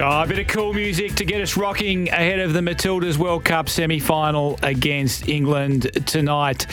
Oh, 0.00 0.22
a 0.22 0.26
bit 0.28 0.38
of 0.38 0.46
cool 0.46 0.74
music 0.74 1.16
to 1.16 1.24
get 1.24 1.40
us 1.40 1.56
rocking 1.56 2.08
ahead 2.10 2.38
of 2.38 2.52
the 2.52 2.60
Matildas 2.60 3.16
World 3.16 3.44
Cup 3.44 3.68
semi 3.68 3.98
final 3.98 4.56
against 4.62 5.28
England 5.28 5.90
tonight. 6.06 6.68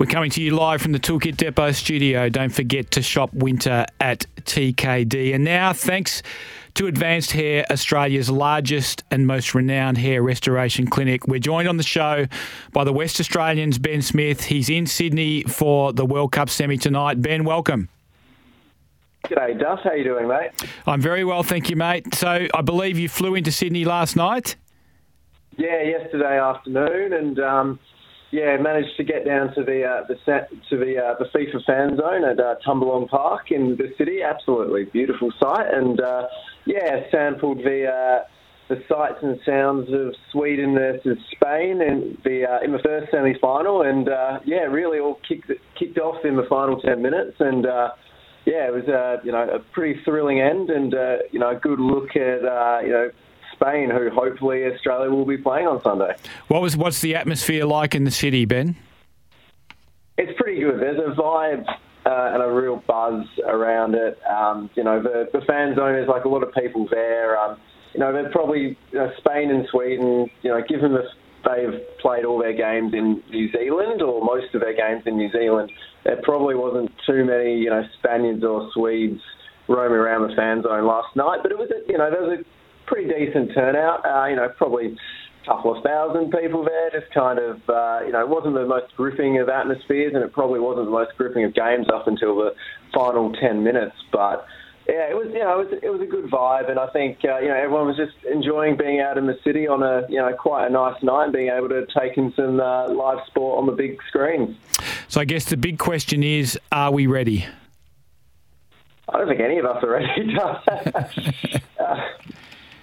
We're 0.00 0.06
coming 0.06 0.30
to 0.30 0.42
you 0.42 0.50
live 0.50 0.82
from 0.82 0.90
the 0.90 0.98
Toolkit 0.98 1.36
Depot 1.36 1.70
studio. 1.70 2.28
Don't 2.28 2.52
forget 2.52 2.90
to 2.90 3.02
shop 3.02 3.32
winter 3.32 3.86
at 4.00 4.26
TKD. 4.40 5.32
And 5.32 5.44
now, 5.44 5.72
thanks 5.72 6.24
to 6.74 6.88
Advanced 6.88 7.30
Hair, 7.30 7.66
Australia's 7.70 8.30
largest 8.30 9.04
and 9.12 9.28
most 9.28 9.54
renowned 9.54 9.98
hair 9.98 10.20
restoration 10.20 10.88
clinic. 10.88 11.28
We're 11.28 11.38
joined 11.38 11.68
on 11.68 11.76
the 11.76 11.84
show 11.84 12.26
by 12.72 12.82
the 12.82 12.92
West 12.92 13.20
Australians, 13.20 13.78
Ben 13.78 14.02
Smith. 14.02 14.42
He's 14.42 14.68
in 14.68 14.86
Sydney 14.86 15.44
for 15.44 15.92
the 15.92 16.04
World 16.04 16.32
Cup 16.32 16.50
semi 16.50 16.78
tonight. 16.78 17.22
Ben, 17.22 17.44
welcome. 17.44 17.90
G'day, 19.28 19.58
Duff. 19.58 19.80
How 19.82 19.92
you 19.92 20.04
doing, 20.04 20.28
mate? 20.28 20.50
I'm 20.86 21.00
very 21.00 21.24
well, 21.24 21.42
thank 21.42 21.68
you, 21.68 21.74
mate. 21.74 22.14
So 22.14 22.46
I 22.54 22.62
believe 22.62 22.96
you 22.96 23.08
flew 23.08 23.34
into 23.34 23.50
Sydney 23.50 23.84
last 23.84 24.14
night. 24.14 24.54
Yeah, 25.56 25.82
yesterday 25.82 26.38
afternoon, 26.38 27.12
and 27.12 27.38
um, 27.40 27.80
yeah, 28.30 28.56
managed 28.58 28.96
to 28.98 29.04
get 29.04 29.24
down 29.24 29.52
to 29.54 29.64
the 29.64 29.82
uh, 29.84 30.06
the 30.06 30.14
to 30.70 30.76
the 30.76 31.02
uh, 31.02 31.14
the 31.18 31.24
FIFA 31.34 31.64
fan 31.64 31.96
zone 31.96 32.24
at 32.24 32.38
uh, 32.38 32.54
Tumbalong 32.64 33.08
Park 33.08 33.50
in 33.50 33.76
the 33.76 33.92
city. 33.98 34.22
Absolutely 34.22 34.84
beautiful 34.84 35.32
site, 35.40 35.74
and 35.74 36.00
uh, 36.00 36.28
yeah, 36.64 37.10
sampled 37.10 37.58
the 37.58 37.86
uh, 37.86 38.24
the 38.68 38.80
sights 38.88 39.18
and 39.22 39.40
sounds 39.44 39.88
of 39.92 40.14
Sweden 40.30 40.74
versus 40.74 41.18
Spain 41.32 41.80
in 41.82 42.16
the 42.22 42.44
uh, 42.48 42.60
in 42.64 42.70
the 42.70 42.80
first 42.80 43.10
semi 43.10 43.34
final, 43.40 43.82
and 43.82 44.08
yeah, 44.44 44.66
really 44.68 45.00
all 45.00 45.18
kicked 45.26 45.50
kicked 45.76 45.98
off 45.98 46.24
in 46.24 46.36
the 46.36 46.46
final 46.48 46.80
ten 46.80 47.02
minutes, 47.02 47.36
and 47.40 47.66
yeah, 48.46 48.68
it 48.68 48.72
was 48.72 48.84
a 48.84 49.20
you 49.24 49.32
know 49.32 49.48
a 49.48 49.58
pretty 49.58 50.00
thrilling 50.04 50.40
end, 50.40 50.70
and 50.70 50.94
uh, 50.94 51.16
you 51.32 51.38
know 51.38 51.50
a 51.50 51.56
good 51.56 51.80
look 51.80 52.16
at 52.16 52.44
uh, 52.44 52.80
you 52.82 52.90
know 52.90 53.10
Spain, 53.52 53.90
who 53.90 54.08
hopefully 54.10 54.64
Australia 54.64 55.10
will 55.10 55.26
be 55.26 55.36
playing 55.36 55.66
on 55.66 55.82
Sunday. 55.82 56.14
What 56.48 56.62
was 56.62 56.76
what's 56.76 57.00
the 57.00 57.16
atmosphere 57.16 57.64
like 57.64 57.94
in 57.94 58.04
the 58.04 58.10
city, 58.10 58.44
Ben? 58.44 58.76
It's 60.16 60.32
pretty 60.38 60.60
good. 60.60 60.80
There's 60.80 60.98
a 60.98 61.20
vibe 61.20 61.66
uh, 62.06 62.30
and 62.32 62.42
a 62.42 62.48
real 62.48 62.82
buzz 62.86 63.26
around 63.46 63.94
it. 63.96 64.18
Um, 64.24 64.70
you 64.76 64.84
know, 64.84 65.02
the 65.02 65.28
the 65.32 65.44
fan 65.44 65.74
zone 65.74 65.96
is 65.96 66.08
like 66.08 66.24
a 66.24 66.28
lot 66.28 66.44
of 66.44 66.54
people 66.54 66.86
there. 66.90 67.38
Um, 67.38 67.58
you 67.94 68.00
know, 68.00 68.12
they're 68.12 68.30
probably 68.30 68.78
you 68.92 68.98
know, 68.98 69.10
Spain 69.18 69.50
and 69.50 69.66
Sweden. 69.70 70.30
You 70.42 70.50
know, 70.50 70.60
given 70.68 70.92
the 70.92 71.02
they've 71.44 71.80
played 72.00 72.24
all 72.24 72.38
their 72.38 72.52
games 72.52 72.92
in 72.94 73.22
New 73.30 73.50
Zealand 73.52 74.02
or 74.02 74.24
most 74.24 74.54
of 74.54 74.60
their 74.60 74.74
games 74.74 75.02
in 75.06 75.16
New 75.16 75.30
Zealand, 75.30 75.70
there 76.06 76.22
probably 76.22 76.54
wasn't 76.54 76.90
too 77.04 77.24
many, 77.24 77.58
you 77.58 77.70
know, 77.70 77.82
Spaniards 77.98 78.44
or 78.44 78.70
Swedes 78.72 79.20
roaming 79.66 79.98
around 79.98 80.30
the 80.30 80.36
fan 80.36 80.62
zone 80.62 80.86
last 80.86 81.10
night. 81.16 81.40
But 81.42 81.50
it 81.50 81.58
was, 81.58 81.68
a, 81.74 81.82
you 81.90 81.98
know, 81.98 82.10
there 82.10 82.22
was 82.22 82.38
a 82.38 82.44
pretty 82.86 83.10
decent 83.10 83.50
turnout. 83.52 84.06
Uh, 84.06 84.26
you 84.26 84.36
know, 84.36 84.48
probably 84.56 84.94
a 84.94 85.44
couple 85.44 85.76
of 85.76 85.82
thousand 85.82 86.30
people 86.30 86.64
there. 86.64 86.90
Just 86.94 87.12
kind 87.12 87.40
of, 87.40 87.56
uh, 87.68 88.06
you 88.06 88.12
know, 88.12 88.20
it 88.20 88.28
wasn't 88.28 88.54
the 88.54 88.64
most 88.64 88.94
gripping 88.96 89.40
of 89.40 89.48
atmospheres, 89.48 90.12
and 90.14 90.22
it 90.22 90.32
probably 90.32 90.60
wasn't 90.60 90.86
the 90.86 90.94
most 90.94 91.10
gripping 91.18 91.44
of 91.44 91.54
games 91.54 91.86
up 91.92 92.06
until 92.06 92.36
the 92.36 92.54
final 92.94 93.32
ten 93.42 93.64
minutes. 93.64 93.96
But 94.12 94.46
yeah, 94.88 95.10
it 95.10 95.16
was 95.16 95.28
you 95.32 95.40
know 95.40 95.60
it 95.60 95.70
was, 95.70 95.78
it 95.82 95.90
was 95.90 96.00
a 96.00 96.06
good 96.06 96.26
vibe, 96.26 96.70
and 96.70 96.78
I 96.78 96.86
think 96.88 97.18
uh, 97.24 97.38
you 97.38 97.48
know 97.48 97.56
everyone 97.56 97.86
was 97.86 97.96
just 97.96 98.14
enjoying 98.24 98.76
being 98.76 99.00
out 99.00 99.18
in 99.18 99.26
the 99.26 99.38
city 99.42 99.66
on 99.66 99.82
a 99.82 100.06
you 100.08 100.16
know 100.16 100.32
quite 100.34 100.66
a 100.66 100.70
nice 100.70 101.02
night 101.02 101.24
and 101.24 101.32
being 101.32 101.50
able 101.50 101.68
to 101.70 101.86
take 101.98 102.16
in 102.16 102.32
some 102.36 102.60
uh, 102.60 102.88
live 102.88 103.18
sport 103.26 103.58
on 103.58 103.66
the 103.66 103.72
big 103.72 103.98
screens. 104.08 104.56
So 105.08 105.20
I 105.20 105.24
guess 105.24 105.46
the 105.46 105.56
big 105.56 105.78
question 105.78 106.22
is, 106.22 106.58
are 106.70 106.92
we 106.92 107.06
ready? 107.06 107.46
I 109.08 109.18
don't 109.18 109.28
think 109.28 109.40
any 109.40 109.58
of 109.58 109.64
us 109.64 109.82
are 109.82 109.90
ready. 109.90 110.36
uh, 111.80 111.94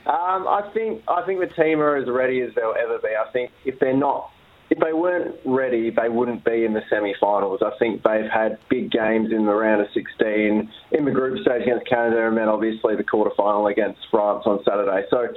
um, 0.06 0.48
I 0.48 0.70
think 0.74 1.04
I 1.08 1.22
think 1.26 1.40
the 1.40 1.48
team 1.48 1.80
are 1.80 1.96
as 1.96 2.10
ready 2.10 2.42
as 2.42 2.54
they'll 2.54 2.76
ever 2.78 3.00
be. 3.00 3.10
I 3.10 3.32
think 3.32 3.52
if 3.64 3.80
they're 3.80 3.96
not 3.96 4.30
if 4.74 4.80
they 4.80 4.92
weren't 4.92 5.36
ready, 5.46 5.92
they 5.92 6.10
wouldn't 6.10 6.44
be 6.44 6.66
in 6.66 6.74
the 6.74 6.82
semi-finals. 6.90 7.62
I 7.64 7.78
think 7.78 8.02
they've 8.02 8.30
had 8.30 8.58
big 8.70 8.90
games 8.90 9.32
in 9.32 9.46
the 9.46 9.54
round 9.54 9.82
of 9.82 9.88
16, 9.94 10.72
in 10.92 11.06
the 11.06 11.12
group 11.12 11.40
stage 11.44 11.62
against 11.62 11.86
Canada, 11.86 12.28
and 12.28 12.36
then 12.36 12.50
obviously 12.50 12.96
the 12.96 13.04
quarter-final 13.04 13.68
against 13.68 14.00
France 14.10 14.44
on 14.48 14.64
Saturday. 14.64 15.06
So 15.12 15.28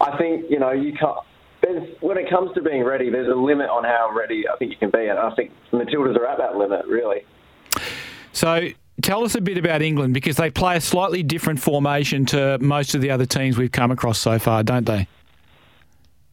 I 0.00 0.16
think 0.16 0.50
you 0.50 0.58
know 0.58 0.72
you 0.72 0.94
can't. 0.94 1.18
When 2.00 2.16
it 2.16 2.30
comes 2.30 2.54
to 2.54 2.62
being 2.62 2.84
ready, 2.84 3.10
there's 3.10 3.28
a 3.28 3.34
limit 3.34 3.68
on 3.68 3.84
how 3.84 4.12
ready 4.16 4.48
I 4.48 4.56
think 4.56 4.70
you 4.70 4.78
can 4.78 4.90
be, 4.90 5.08
and 5.08 5.18
I 5.18 5.34
think 5.34 5.50
Matildas 5.72 6.16
are 6.16 6.26
at 6.26 6.38
that 6.38 6.56
limit, 6.56 6.86
really. 6.86 7.26
So 8.32 8.68
tell 9.02 9.24
us 9.24 9.34
a 9.34 9.42
bit 9.42 9.58
about 9.58 9.82
England 9.82 10.14
because 10.14 10.36
they 10.36 10.50
play 10.50 10.76
a 10.76 10.80
slightly 10.80 11.22
different 11.22 11.60
formation 11.60 12.24
to 12.26 12.58
most 12.60 12.94
of 12.94 13.02
the 13.02 13.10
other 13.10 13.26
teams 13.26 13.58
we've 13.58 13.72
come 13.72 13.90
across 13.90 14.18
so 14.18 14.38
far, 14.38 14.62
don't 14.62 14.86
they? 14.86 15.06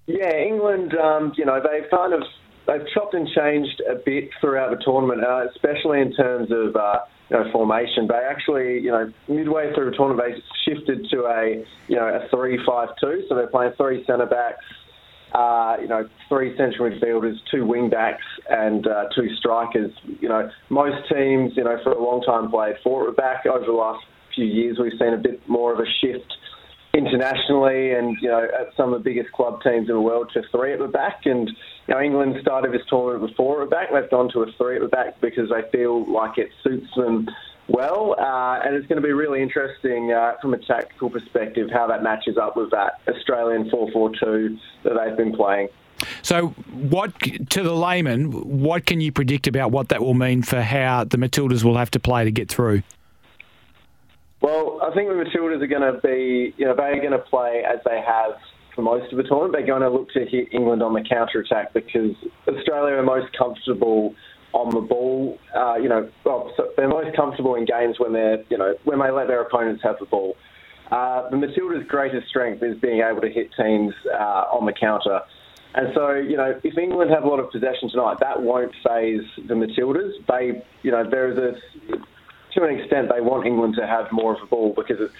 Yeah, 0.06 0.35
England, 0.35 0.94
um, 0.95 1.34
you 1.35 1.45
know, 1.45 1.62
they've 1.62 1.90
kind 1.90 2.13
of 2.13 2.24
they've 2.68 2.85
chopped 2.94 3.13
and 3.13 3.28
changed 3.28 3.81
a 3.90 3.96
bit 3.96 4.29
throughout 4.40 4.78
the 4.78 4.84
tournament, 4.84 5.24
uh, 5.24 5.47
especially 5.53 6.01
in 6.01 6.13
terms 6.13 6.51
of 6.51 6.75
uh, 6.75 7.00
you 7.29 7.38
know 7.38 7.51
formation. 7.51 8.07
They 8.07 8.16
actually, 8.29 8.79
you 8.79 8.91
know, 8.91 9.12
midway 9.28 9.74
through 9.74 9.91
the 9.91 9.97
tournament, 9.97 10.22
they 10.35 10.41
shifted 10.66 11.07
to 11.12 11.25
a 11.25 11.66
you 11.88 11.96
know 11.96 12.07
a 12.07 12.28
three-five-two. 12.29 13.25
So 13.28 13.35
they're 13.35 13.47
playing 13.47 13.74
three 13.78 14.06
centre 14.06 14.25
backs, 14.25 14.66
uh, 15.34 15.78
you 15.81 15.88
know, 15.88 16.07
three 16.29 16.56
central 16.57 16.90
midfielders, 16.90 17.35
two 17.51 17.66
wing 17.66 17.90
backs, 17.90 18.25
and 18.50 18.88
uh, 18.88 19.06
two 19.16 19.35
strikers. 19.38 19.91
You 20.19 20.30
know, 20.30 20.50
most 20.69 21.09
teams, 21.09 21.53
you 21.56 21.63
know, 21.63 21.78
for 21.84 21.91
a 21.91 22.01
long 22.01 22.22
time 22.22 22.50
played 22.50 22.75
four 22.84 23.12
back. 23.12 23.45
Over 23.45 23.66
the 23.66 23.72
last 23.72 24.06
few 24.35 24.45
years, 24.45 24.78
we've 24.80 24.97
seen 25.00 25.13
a 25.13 25.18
bit 25.18 25.47
more 25.47 25.74
of 25.74 25.80
a 25.80 25.85
shift 26.01 26.34
internationally 26.94 27.94
and 27.94 28.16
you 28.22 28.30
know 28.30 28.44
at 28.44 28.76
some 28.78 28.94
of 28.94 29.04
the 29.04 29.09
biggest 29.09 29.31
club 29.31 29.59
teams 29.64 29.90
in 29.90 29.96
the 29.96 30.02
world 30.02 30.30
to 30.31 30.44
three 30.52 30.74
at 30.74 30.80
the 30.80 30.88
back 30.88 31.22
and 31.26 31.50
you 31.88 31.94
know 31.94 32.00
England 32.00 32.36
started 32.40 32.72
this 32.72 32.86
tournament 32.88 33.24
with 33.24 33.36
four 33.36 33.64
at 33.64 33.70
the 33.70 33.76
back 33.76 33.88
they've 33.92 34.09
gone 34.12 34.30
to 34.31 34.42
a 34.42 34.52
three 34.58 34.76
at 34.76 34.81
the 34.84 34.88
back 34.88 35.20
because 35.20 35.50
they 35.50 35.68
feel 35.72 36.12
like 36.12 36.38
it 36.38 36.50
suits 36.64 36.88
them 36.96 37.28
well 37.68 38.16
uh, 38.20 38.59
and 38.64 38.76
it's 38.76 38.86
going 38.86 39.02
to 39.02 39.06
be 39.06 39.12
really 39.12 39.42
interesting 39.42 40.12
uh, 40.12 40.34
from 40.40 40.54
a 40.54 40.58
tactical 40.59 41.09
perspective 41.09 41.68
how 41.74 41.88
that 41.88 42.04
matches 42.04 42.38
up 42.38 42.56
with 42.56 42.70
that 42.70 43.00
Australian 43.08 43.70
4-4-2 43.72 44.60
that 44.84 44.94
they've 44.94 45.18
been 45.18 45.34
playing. 45.36 45.70
So, 46.22 46.50
what 46.70 47.18
to 47.20 47.64
the 47.64 47.74
layman, 47.74 48.31
what 48.31 48.86
can 48.86 49.00
you 49.00 49.12
predict 49.12 49.48
about 49.48 49.72
what 49.72 49.90
that 49.90 50.02
will 50.02 50.14
mean 50.14 50.44
for 50.44 50.62
how 50.62 51.06
the 51.06 51.18
Matildas 51.18 51.64
will 51.64 51.78
have 51.78 51.92
to 51.92 52.00
play 52.00 52.25
to 52.25 52.31
get 52.31 52.50
through? 52.50 52.84
Well, 54.44 54.81
I 54.84 54.94
think 54.94 55.08
the 55.08 55.16
Matildas 55.16 55.62
are 55.62 55.68
going 55.68 55.94
to 55.94 56.02
be, 56.02 56.54
you 56.58 56.66
know, 56.66 56.76
they're 56.76 57.00
going 57.00 57.14
to 57.14 57.26
play 57.31 57.64
as 57.66 57.80
they 57.86 58.02
have 58.06 58.34
for 58.76 58.81
most 58.81 59.09
of 59.14 59.18
the 59.18 59.24
tournament. 59.24 59.54
They're 59.54 59.66
going 59.66 59.84
to 59.84 59.90
look 59.90 60.09
to 60.09 60.26
hit 60.26 60.50
England 60.52 60.84
on 60.84 60.94
the 60.94 61.02
counter 61.02 61.40
attack 61.40 61.74
because 61.74 62.12
Australia 62.46 62.96
are 62.96 63.04
most 63.04 63.31
comfortable 63.38 64.14
on 64.52 64.70
the 64.76 64.81
ball. 64.81 65.40
Uh, 65.56 65.76
you 65.76 65.88
know, 65.88 66.09
well, 66.26 66.52
so 66.58 66.72
they're 66.76 66.90
most 66.90 67.16
comfortable 67.16 67.56
in 67.56 67.64
games 67.64 67.96
when 68.00 68.12
they're, 68.12 68.44
you 68.50 68.58
know, 68.58 68.76
when 68.84 69.00
they 69.00 69.09
let 69.12 69.28
their 69.28 69.42
opponents 69.42 69.81
have 69.81 69.96
the 70.00 70.06
ball. 70.08 70.36
Uh, 70.92 71.30
the 71.30 71.38
Matildas' 71.38 71.88
greatest 71.88 72.28
strength 72.28 72.62
is 72.62 72.78
being 72.81 73.00
able 73.00 73.22
to 73.22 73.30
hit 73.30 73.50
teams 73.58 73.94
uh, 74.14 74.44
on 74.52 74.66
the 74.66 74.74
counter. 74.74 75.22
And 75.75 75.88
so, 75.96 76.12
you 76.16 76.36
know, 76.36 76.60
if 76.62 76.78
England 76.78 77.12
have 77.12 77.24
a 77.24 77.28
lot 77.28 77.40
of 77.40 77.50
possession 77.50 77.90
tonight, 77.90 78.18
that 78.20 78.42
won't 78.42 78.74
phase 78.86 79.24
the 79.48 79.54
Matildas. 79.54 80.12
They, 80.28 80.62
you 80.84 80.92
know, 80.92 81.10
there 81.10 81.31
is 81.31 81.38
a 81.38 81.98
to 82.53 82.64
an 82.64 82.80
extent, 82.80 83.09
they 83.14 83.22
want 83.22 83.46
England 83.46 83.75
to 83.75 83.88
have 83.88 84.12
more 84.12 84.36
of 84.36 84.41
a 84.41 84.46
ball 84.46 84.74
because, 84.75 85.12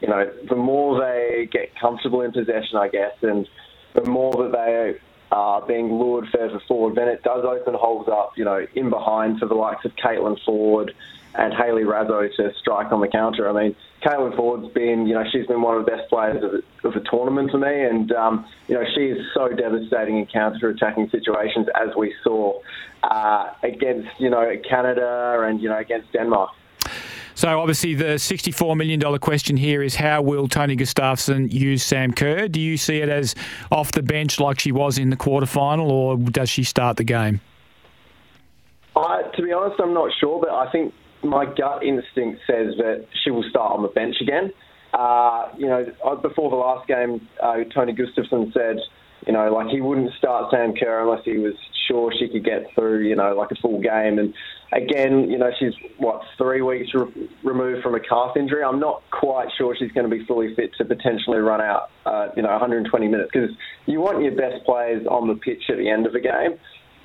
you 0.00 0.08
know, 0.08 0.30
the 0.48 0.56
more 0.56 1.00
they 1.00 1.48
get 1.50 1.74
comfortable 1.76 2.22
in 2.22 2.32
possession, 2.32 2.76
I 2.76 2.88
guess, 2.88 3.14
and 3.22 3.48
the 3.94 4.04
more 4.04 4.32
that 4.32 4.52
they 4.52 4.98
are 5.32 5.66
being 5.66 5.92
lured 5.92 6.28
further 6.28 6.60
forward, 6.68 6.94
then 6.94 7.08
it 7.08 7.22
does 7.22 7.44
open 7.44 7.74
holes 7.74 8.08
up, 8.08 8.32
you 8.36 8.44
know, 8.44 8.66
in 8.74 8.90
behind 8.90 9.38
for 9.38 9.46
the 9.46 9.54
likes 9.54 9.84
of 9.84 9.92
Caitlin 9.96 10.38
Foord 10.46 10.92
and 11.34 11.54
Hayley 11.54 11.84
Raso 11.84 12.28
to 12.36 12.52
strike 12.60 12.92
on 12.92 13.00
the 13.00 13.08
counter. 13.08 13.48
I 13.48 13.52
mean, 13.52 13.76
Caitlin 14.02 14.36
Foord's 14.36 14.70
been, 14.74 15.06
you 15.06 15.14
know, 15.14 15.24
she's 15.32 15.46
been 15.46 15.62
one 15.62 15.78
of 15.78 15.86
the 15.86 15.90
best 15.90 16.10
players 16.10 16.44
of 16.44 16.50
the, 16.52 16.88
of 16.88 16.94
the 16.94 17.00
tournament 17.10 17.50
for 17.50 17.58
me, 17.58 17.84
and 17.84 18.12
um, 18.12 18.44
you 18.68 18.74
know, 18.74 18.84
she 18.94 19.06
is 19.06 19.18
so 19.32 19.48
devastating 19.48 20.18
in 20.18 20.26
counter-attacking 20.26 21.08
situations, 21.08 21.66
as 21.80 21.96
we 21.96 22.14
saw 22.22 22.60
uh, 23.02 23.50
against, 23.62 24.08
you 24.18 24.28
know, 24.28 24.52
Canada 24.68 25.44
and 25.46 25.62
you 25.62 25.68
know 25.68 25.78
against 25.78 26.12
Denmark. 26.12 26.50
So 27.34 27.60
obviously 27.60 27.94
the 27.94 28.16
$64 28.16 28.76
million 28.76 29.00
question 29.18 29.56
here 29.56 29.82
is 29.82 29.96
how 29.96 30.22
will 30.22 30.48
Tony 30.48 30.76
Gustavsson 30.76 31.52
use 31.52 31.82
Sam 31.82 32.12
Kerr? 32.12 32.48
Do 32.48 32.60
you 32.60 32.76
see 32.76 32.98
it 32.98 33.08
as 33.08 33.34
off 33.70 33.92
the 33.92 34.02
bench 34.02 34.38
like 34.38 34.60
she 34.60 34.72
was 34.72 34.98
in 34.98 35.10
the 35.10 35.16
quarterfinal 35.16 35.88
or 35.88 36.16
does 36.16 36.50
she 36.50 36.64
start 36.64 36.96
the 36.96 37.04
game? 37.04 37.40
I, 38.94 39.22
to 39.34 39.42
be 39.42 39.52
honest, 39.52 39.80
I'm 39.80 39.94
not 39.94 40.10
sure, 40.20 40.40
but 40.40 40.50
I 40.50 40.70
think 40.70 40.92
my 41.22 41.46
gut 41.46 41.82
instinct 41.82 42.42
says 42.46 42.74
that 42.78 43.06
she 43.24 43.30
will 43.30 43.44
start 43.48 43.72
on 43.72 43.82
the 43.82 43.88
bench 43.88 44.16
again. 44.20 44.52
Uh, 44.92 45.48
you 45.56 45.66
know, 45.66 45.86
uh, 46.04 46.14
before 46.16 46.50
the 46.50 46.56
last 46.56 46.86
game, 46.86 47.26
uh, 47.42 47.56
Tony 47.74 47.94
Gustavsson 47.94 48.52
said, 48.52 48.76
you 49.26 49.32
know, 49.32 49.52
like 49.52 49.68
he 49.68 49.80
wouldn't 49.80 50.12
start 50.18 50.50
Sam 50.50 50.74
Kerr 50.74 51.02
unless 51.02 51.24
he 51.24 51.38
was 51.38 51.54
sure 51.88 52.12
she 52.18 52.28
could 52.28 52.44
get 52.44 52.66
through, 52.74 53.06
you 53.06 53.16
know, 53.16 53.34
like 53.34 53.50
a 53.50 53.54
full 53.56 53.80
game. 53.80 54.18
And 54.18 54.34
again, 54.72 55.30
you 55.30 55.38
know, 55.38 55.50
she's 55.58 55.74
what 55.98 56.22
three 56.38 56.62
weeks 56.62 56.92
re- 56.94 57.30
removed 57.44 57.82
from 57.82 57.94
a 57.94 58.00
calf 58.00 58.36
injury. 58.36 58.64
I'm 58.64 58.80
not 58.80 59.02
quite 59.10 59.48
sure 59.56 59.76
she's 59.78 59.92
going 59.92 60.08
to 60.08 60.14
be 60.14 60.24
fully 60.26 60.54
fit 60.54 60.70
to 60.78 60.84
potentially 60.84 61.38
run 61.38 61.60
out, 61.60 61.90
uh, 62.06 62.28
you 62.36 62.42
know, 62.42 62.50
120 62.50 63.08
minutes 63.08 63.30
because 63.32 63.50
you 63.86 64.00
want 64.00 64.22
your 64.22 64.34
best 64.34 64.64
players 64.64 65.06
on 65.06 65.28
the 65.28 65.34
pitch 65.34 65.64
at 65.68 65.76
the 65.76 65.88
end 65.88 66.06
of 66.06 66.14
a 66.14 66.20
game, 66.20 66.58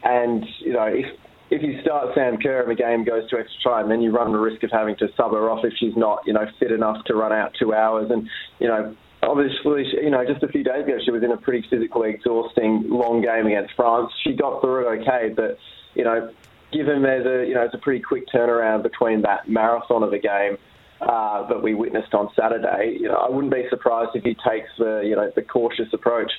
and 0.03 0.45
you 0.59 0.73
know 0.73 0.85
if. 0.85 1.05
If 1.49 1.61
you 1.63 1.79
start 1.81 2.13
Sam 2.13 2.35
Kerr 2.39 2.63
and 2.63 2.69
the 2.69 2.75
game 2.75 3.05
goes 3.05 3.29
to 3.29 3.37
extra 3.37 3.71
time, 3.71 3.87
then 3.87 4.01
you 4.01 4.11
run 4.11 4.33
the 4.33 4.37
risk 4.37 4.63
of 4.63 4.69
having 4.69 4.97
to 4.97 5.07
sub 5.15 5.31
her 5.31 5.49
off 5.49 5.63
if 5.63 5.71
she's 5.79 5.95
not, 5.95 6.19
you 6.25 6.33
know, 6.33 6.45
fit 6.59 6.73
enough 6.73 7.05
to 7.05 7.15
run 7.15 7.31
out 7.31 7.53
two 7.57 7.73
hours. 7.73 8.11
And 8.11 8.29
you 8.59 8.67
know, 8.67 8.93
obviously, 9.23 9.85
you 10.03 10.09
know, 10.09 10.25
just 10.25 10.43
a 10.43 10.49
few 10.49 10.61
days 10.61 10.83
ago, 10.83 10.97
she 11.05 11.09
was 11.09 11.23
in 11.23 11.31
a 11.31 11.37
pretty 11.37 11.65
physically 11.69 12.09
exhausting 12.09 12.89
long 12.89 13.21
game 13.21 13.45
against 13.45 13.75
France. 13.75 14.11
She 14.25 14.33
got 14.33 14.59
through 14.59 14.89
it 14.89 15.01
okay, 15.01 15.33
but 15.33 15.57
you 15.95 16.03
know, 16.03 16.29
given 16.71 17.01
there's 17.01 17.25
a 17.25 17.47
you 17.47 17.55
know 17.55 17.63
it's 17.63 17.73
a 17.73 17.79
pretty 17.79 18.01
quick 18.01 18.27
turnaround 18.33 18.83
between 18.83 19.21
that 19.21 19.49
marathon 19.49 20.03
of 20.03 20.13
a 20.13 20.19
game 20.19 20.57
uh, 21.01 21.47
that 21.47 21.61
we 21.61 21.73
witnessed 21.73 22.13
on 22.13 22.29
Saturday, 22.35 22.97
you 22.99 23.07
know, 23.07 23.15
I 23.15 23.29
wouldn't 23.29 23.53
be 23.53 23.65
surprised 23.69 24.15
if 24.15 24.23
he 24.23 24.35
takes 24.35 24.69
the 24.77 25.01
you 25.03 25.15
know 25.15 25.31
the 25.35 25.41
cautious 25.41 25.93
approach. 25.93 26.31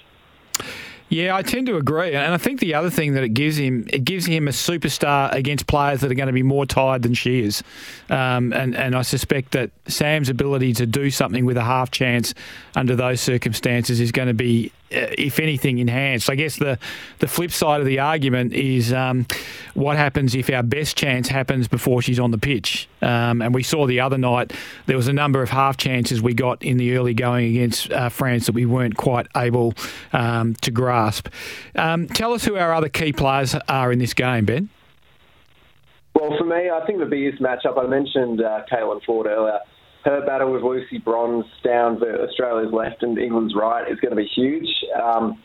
Yeah, 1.10 1.34
I 1.34 1.40
tend 1.40 1.68
to 1.68 1.76
agree, 1.78 2.14
and 2.14 2.34
I 2.34 2.36
think 2.36 2.60
the 2.60 2.74
other 2.74 2.90
thing 2.90 3.14
that 3.14 3.24
it 3.24 3.30
gives 3.30 3.56
him, 3.56 3.86
it 3.90 4.04
gives 4.04 4.26
him 4.26 4.46
a 4.46 4.50
superstar 4.50 5.32
against 5.32 5.66
players 5.66 6.02
that 6.02 6.10
are 6.10 6.14
going 6.14 6.26
to 6.26 6.34
be 6.34 6.42
more 6.42 6.66
tired 6.66 7.02
than 7.02 7.14
she 7.14 7.40
is, 7.40 7.62
um, 8.10 8.52
and 8.52 8.76
and 8.76 8.94
I 8.94 9.02
suspect 9.02 9.52
that 9.52 9.70
Sam's 9.86 10.28
ability 10.28 10.74
to 10.74 10.86
do 10.86 11.10
something 11.10 11.46
with 11.46 11.56
a 11.56 11.64
half 11.64 11.90
chance 11.90 12.34
under 12.76 12.94
those 12.94 13.22
circumstances 13.22 14.00
is 14.00 14.12
going 14.12 14.28
to 14.28 14.34
be 14.34 14.70
if 14.90 15.38
anything, 15.38 15.78
enhanced. 15.78 16.30
I 16.30 16.34
guess 16.34 16.56
the, 16.56 16.78
the 17.18 17.28
flip 17.28 17.50
side 17.50 17.80
of 17.80 17.86
the 17.86 17.98
argument 17.98 18.52
is 18.52 18.92
um, 18.92 19.26
what 19.74 19.96
happens 19.96 20.34
if 20.34 20.50
our 20.50 20.62
best 20.62 20.96
chance 20.96 21.28
happens 21.28 21.68
before 21.68 22.02
she's 22.02 22.18
on 22.18 22.30
the 22.30 22.38
pitch. 22.38 22.88
Um, 23.02 23.42
and 23.42 23.54
we 23.54 23.62
saw 23.62 23.86
the 23.86 24.00
other 24.00 24.18
night 24.18 24.52
there 24.86 24.96
was 24.96 25.08
a 25.08 25.12
number 25.12 25.42
of 25.42 25.50
half 25.50 25.76
chances 25.76 26.22
we 26.22 26.34
got 26.34 26.62
in 26.62 26.76
the 26.76 26.96
early 26.96 27.14
going 27.14 27.50
against 27.50 27.90
uh, 27.92 28.08
France 28.08 28.46
that 28.46 28.54
we 28.54 28.66
weren't 28.66 28.96
quite 28.96 29.26
able 29.36 29.74
um, 30.12 30.54
to 30.56 30.70
grasp. 30.70 31.28
Um, 31.74 32.06
tell 32.08 32.32
us 32.32 32.44
who 32.44 32.56
our 32.56 32.72
other 32.72 32.88
key 32.88 33.12
players 33.12 33.54
are 33.68 33.92
in 33.92 33.98
this 33.98 34.14
game, 34.14 34.44
Ben. 34.44 34.70
Well, 36.14 36.36
for 36.36 36.44
me, 36.44 36.68
I 36.68 36.84
think 36.84 36.98
the 36.98 37.06
biggest 37.06 37.40
matchup 37.40 37.78
I 37.78 37.86
mentioned 37.86 38.40
uh, 38.40 38.62
Caitlin 38.70 39.00
Foord 39.06 39.26
earlier 39.26 39.60
her 40.04 40.24
battle 40.24 40.52
with 40.52 40.62
Lucy 40.62 40.98
Bronze 40.98 41.44
down 41.64 41.98
the 41.98 42.22
Australia's 42.22 42.72
left 42.72 43.02
and 43.02 43.18
England's 43.18 43.54
right 43.54 43.90
is 43.90 43.98
going 44.00 44.10
to 44.10 44.16
be 44.16 44.28
huge. 44.34 44.68
Um, 45.00 45.42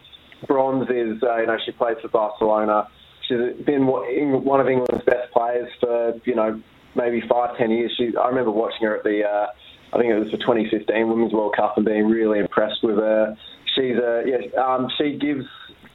Bronze 0.47 0.89
is, 0.89 1.21
uh, 1.23 1.37
you 1.37 1.47
know, 1.47 1.57
she 1.65 1.71
plays 1.71 1.97
for 2.01 2.09
Barcelona. 2.09 2.87
She's 3.27 3.65
been 3.65 3.87
one 3.87 4.59
of 4.59 4.67
England's 4.67 5.05
best 5.05 5.31
players 5.31 5.69
for, 5.79 6.13
you 6.25 6.35
know, 6.35 6.61
maybe 6.95 7.21
five, 7.29 7.57
ten 7.57 7.71
years. 7.71 7.93
She, 7.97 8.11
I 8.17 8.27
remember 8.27 8.51
watching 8.51 8.85
her 8.85 8.97
at 8.97 9.03
the, 9.03 9.23
uh, 9.23 9.47
I 9.93 9.99
think 9.99 10.11
it 10.11 10.19
was 10.19 10.31
the 10.31 10.37
2015 10.37 11.07
Women's 11.07 11.33
World 11.33 11.55
Cup 11.55 11.77
and 11.77 11.85
being 11.85 12.07
really 12.07 12.39
impressed 12.39 12.83
with 12.83 12.97
her. 12.97 13.35
She's 13.75 13.95
a, 13.95 14.23
yeah, 14.25 14.61
um, 14.61 14.87
she 14.97 15.17
gives 15.17 15.45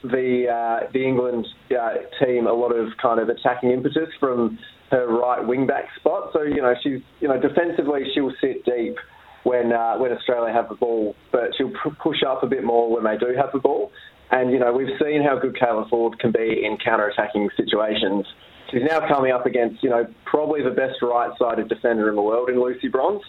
the 0.03 0.47
uh, 0.47 0.89
the 0.93 1.05
England 1.05 1.47
uh, 1.71 1.93
team 2.23 2.47
a 2.47 2.53
lot 2.53 2.71
of 2.71 2.89
kind 3.01 3.19
of 3.19 3.29
attacking 3.29 3.71
impetus 3.71 4.09
from 4.19 4.57
her 4.91 5.07
right 5.07 5.45
wing 5.45 5.67
back 5.67 5.85
spot. 5.97 6.31
So 6.33 6.41
you 6.41 6.61
know 6.61 6.73
she's 6.81 7.01
you 7.19 7.27
know 7.27 7.39
defensively 7.39 8.03
she'll 8.13 8.33
sit 8.41 8.65
deep 8.65 8.97
when 9.43 9.73
uh, 9.73 9.97
when 9.97 10.11
Australia 10.11 10.53
have 10.53 10.69
the 10.69 10.75
ball, 10.75 11.15
but 11.31 11.51
she'll 11.57 11.73
push 12.01 12.23
up 12.27 12.43
a 12.43 12.47
bit 12.47 12.63
more 12.63 12.93
when 12.93 13.03
they 13.03 13.17
do 13.17 13.33
have 13.35 13.51
the 13.53 13.59
ball. 13.59 13.91
And 14.31 14.51
you 14.51 14.59
know 14.59 14.71
we've 14.71 14.95
seen 15.01 15.23
how 15.23 15.39
good 15.39 15.55
Caitlin 15.55 15.89
Foord 15.89 16.19
can 16.19 16.31
be 16.31 16.63
in 16.63 16.77
counter-attacking 16.83 17.49
situations. 17.57 18.25
She's 18.71 18.83
now 18.83 19.07
coming 19.07 19.31
up 19.31 19.45
against 19.45 19.83
you 19.83 19.89
know 19.89 20.05
probably 20.25 20.63
the 20.63 20.71
best 20.71 21.01
right-sided 21.01 21.67
defender 21.67 22.09
in 22.09 22.15
the 22.15 22.21
world 22.21 22.49
in 22.49 22.61
Lucy 22.61 22.87
Bronze. 22.87 23.23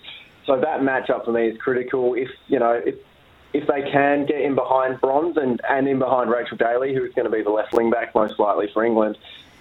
So 0.47 0.61
that 0.61 0.81
matchup 0.81 1.25
for 1.25 1.33
me 1.33 1.49
is 1.49 1.59
critical. 1.59 2.15
If 2.15 2.29
you 2.49 2.59
know 2.59 2.81
if 2.85 2.97
if 3.53 3.67
they 3.67 3.83
can 3.91 4.27
get 4.27 4.41
in 4.41 4.55
behind 4.55 5.01
Bronze 5.01 5.37
and, 5.37 5.61
and 5.69 5.89
in 5.89 5.99
behind 5.99 6.31
Rachel 6.31 6.57
Daly, 6.57 6.95
who 6.95 7.05
is 7.05 7.15
going 7.15 7.31
to 7.31 7.37
be 7.37 7.43
the 7.43 7.51
left 7.51 7.73
wing 7.73 7.91
back 7.91 8.15
most 8.15 8.39
likely 8.39 8.69
for 8.73 8.85
England, 8.85 9.19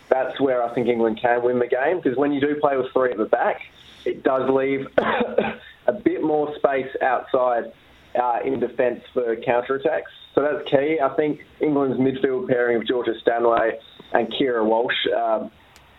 that's 0.09 0.39
where 0.39 0.63
I 0.63 0.73
think 0.73 0.87
England 0.87 1.19
can 1.21 1.43
win 1.43 1.59
the 1.59 1.67
game 1.67 1.99
because 2.01 2.17
when 2.17 2.31
you 2.31 2.41
do 2.41 2.55
play 2.59 2.77
with 2.77 2.91
three 2.91 3.11
at 3.11 3.17
the 3.17 3.25
back, 3.25 3.61
it 4.05 4.23
does 4.23 4.49
leave 4.49 4.87
a 4.97 5.93
bit 6.03 6.23
more 6.23 6.55
space 6.55 6.89
outside 7.01 7.71
uh, 8.19 8.39
in 8.43 8.59
defence 8.59 9.03
for 9.13 9.35
counter 9.37 9.75
attacks. 9.75 10.11
So 10.35 10.41
that's 10.41 10.69
key. 10.69 10.99
I 11.01 11.09
think 11.15 11.45
England's 11.59 11.97
midfield 11.97 12.47
pairing 12.47 12.77
of 12.77 12.87
Georgia 12.87 13.13
Stanway 13.21 13.79
and 14.13 14.31
Keira 14.31 14.65
Walsh. 14.65 15.07
Um, 15.15 15.51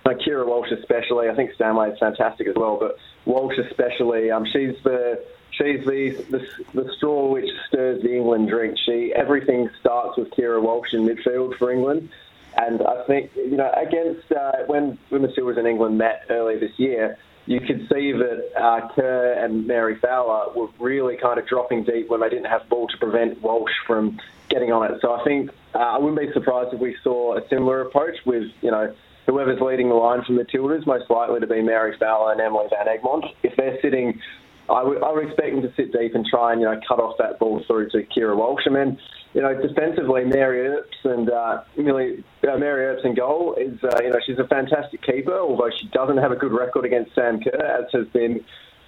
Keira 0.06 0.46
Walsh 0.46 0.70
especially. 0.72 1.28
I 1.28 1.34
think 1.34 1.52
Stanway 1.54 1.92
is 1.92 1.98
fantastic 1.98 2.48
as 2.48 2.56
well, 2.56 2.76
but 2.80 2.96
Walsh 3.26 3.58
especially. 3.58 4.30
Um, 4.30 4.44
she's 4.44 4.74
the 4.82 5.24
she's 5.60 5.84
the, 5.84 6.10
the, 6.30 6.82
the 6.82 6.92
straw 6.96 7.28
which 7.28 7.48
stirs 7.68 8.02
the 8.02 8.14
England 8.14 8.48
drink. 8.48 8.78
She 8.84 9.12
everything 9.14 9.68
starts 9.80 10.16
with 10.16 10.30
Keira 10.30 10.62
Walsh 10.62 10.94
in 10.94 11.06
midfield 11.06 11.56
for 11.58 11.70
England. 11.70 12.08
And 12.56 12.82
I 12.82 13.04
think, 13.04 13.30
you 13.36 13.56
know, 13.56 13.70
against 13.76 14.30
uh, 14.32 14.64
when, 14.66 14.98
when 15.08 15.22
the 15.22 15.28
Steelers 15.28 15.56
and 15.56 15.68
England 15.68 15.98
met 15.98 16.24
earlier 16.30 16.58
this 16.58 16.76
year, 16.78 17.16
you 17.46 17.60
could 17.60 17.88
see 17.92 18.12
that 18.12 18.50
uh, 18.60 18.88
Kerr 18.94 19.32
and 19.34 19.66
Mary 19.66 19.96
Fowler 19.96 20.52
were 20.54 20.68
really 20.78 21.16
kind 21.16 21.38
of 21.38 21.46
dropping 21.46 21.84
deep 21.84 22.08
when 22.08 22.20
they 22.20 22.28
didn't 22.28 22.46
have 22.46 22.68
ball 22.68 22.88
to 22.88 22.98
prevent 22.98 23.40
Walsh 23.40 23.72
from 23.86 24.20
getting 24.48 24.72
on 24.72 24.92
it. 24.92 25.00
So 25.00 25.12
I 25.12 25.22
think 25.24 25.50
uh, 25.74 25.78
I 25.78 25.98
wouldn't 25.98 26.20
be 26.20 26.32
surprised 26.32 26.74
if 26.74 26.80
we 26.80 26.96
saw 27.02 27.36
a 27.36 27.48
similar 27.48 27.82
approach 27.82 28.16
with, 28.26 28.50
you 28.62 28.70
know, 28.70 28.94
whoever's 29.26 29.60
leading 29.60 29.88
the 29.88 29.94
line 29.94 30.24
from 30.24 30.36
the 30.36 30.44
Tildas, 30.44 30.86
most 30.86 31.08
likely 31.08 31.40
to 31.40 31.46
be 31.46 31.62
Mary 31.62 31.96
Fowler 31.98 32.32
and 32.32 32.40
Emily 32.40 32.66
Van 32.70 32.86
Egmond. 32.86 33.32
If 33.42 33.56
they're 33.56 33.80
sitting 33.80 34.20
I 34.70 34.84
would, 34.84 35.02
I 35.02 35.18
expect 35.20 35.52
them 35.52 35.62
to 35.62 35.72
sit 35.74 35.92
deep 35.92 36.14
and 36.14 36.24
try 36.24 36.52
and 36.52 36.60
you 36.60 36.66
know 36.66 36.80
cut 36.86 37.00
off 37.00 37.16
that 37.18 37.38
ball 37.38 37.62
through 37.66 37.90
to 37.90 38.02
Keira 38.04 38.36
Walsh. 38.36 38.66
And 38.66 38.76
then 38.76 38.98
you 39.34 39.42
know 39.42 39.54
defensively, 39.60 40.24
Mary 40.24 40.66
Earps 40.66 40.98
and 41.04 41.30
uh, 41.30 41.62
Millie, 41.76 42.24
uh, 42.48 42.56
Mary 42.56 42.86
Earps 42.86 43.04
in 43.04 43.14
goal 43.14 43.54
is 43.54 43.82
uh, 43.82 44.00
you 44.02 44.10
know 44.10 44.18
she's 44.24 44.38
a 44.38 44.46
fantastic 44.46 45.02
keeper. 45.02 45.38
Although 45.38 45.70
she 45.78 45.88
doesn't 45.88 46.18
have 46.18 46.32
a 46.32 46.36
good 46.36 46.52
record 46.52 46.84
against 46.84 47.14
Sam 47.14 47.40
Kerr, 47.40 47.84
as 47.84 47.90
has 47.92 48.06
been 48.08 48.44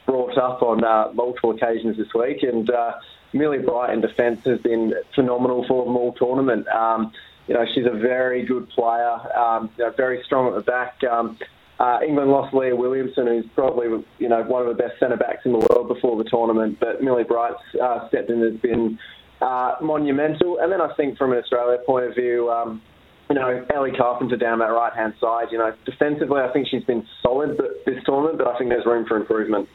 brought 0.06 0.36
up 0.38 0.62
on 0.62 0.84
uh, 0.84 1.10
multiple 1.14 1.50
occasions 1.50 1.96
this 1.96 2.12
week. 2.14 2.42
And 2.42 2.68
uh, 2.70 2.94
Millie 3.32 3.58
Bright 3.58 3.92
in 3.92 4.00
defence 4.00 4.44
has 4.44 4.60
been 4.60 4.94
phenomenal 5.14 5.64
for 5.66 5.84
them 5.84 5.96
all 5.96 6.12
tournament. 6.12 6.66
Um, 6.68 7.12
you 7.48 7.54
know, 7.54 7.64
she's 7.74 7.86
a 7.86 7.90
very 7.90 8.44
good 8.44 8.68
player, 8.70 9.18
um, 9.36 9.70
you 9.76 9.84
know, 9.84 9.90
very 9.90 10.22
strong 10.24 10.48
at 10.48 10.54
the 10.54 10.62
back. 10.62 11.02
Um, 11.04 11.38
uh, 11.80 11.98
England 12.06 12.30
lost 12.30 12.54
Leah 12.54 12.76
Williamson, 12.76 13.26
who's 13.26 13.46
probably 13.54 13.86
you 14.18 14.28
know 14.28 14.42
one 14.42 14.62
of 14.62 14.68
the 14.68 14.80
best 14.80 14.98
centre 15.00 15.16
backs 15.16 15.40
in 15.44 15.52
the 15.52 15.58
world 15.58 15.88
before 15.88 16.16
the 16.22 16.28
tournament. 16.28 16.78
But 16.80 17.02
Millie 17.02 17.24
Bright's 17.24 17.62
uh, 17.82 18.08
stepped 18.08 18.30
in 18.30 18.40
has 18.42 18.60
been 18.60 18.98
uh, 19.40 19.74
monumental. 19.80 20.58
And 20.60 20.70
then 20.70 20.80
I 20.80 20.94
think 20.94 21.18
from 21.18 21.32
an 21.32 21.38
Australia 21.38 21.78
point 21.84 22.06
of 22.06 22.14
view, 22.14 22.50
um, 22.50 22.80
you 23.28 23.34
know 23.34 23.64
Ellie 23.74 23.92
Carpenter 23.92 24.36
down 24.36 24.58
that 24.60 24.66
right 24.66 24.92
hand 24.92 25.14
side. 25.20 25.46
You 25.50 25.58
know 25.58 25.72
defensively, 25.84 26.40
I 26.40 26.52
think 26.52 26.68
she's 26.70 26.84
been 26.84 27.06
solid 27.22 27.58
this 27.86 27.96
tournament, 28.04 28.38
but 28.38 28.46
I 28.46 28.58
think 28.58 28.70
there's 28.70 28.86
room 28.86 29.06
for 29.06 29.16
improvement. 29.16 29.68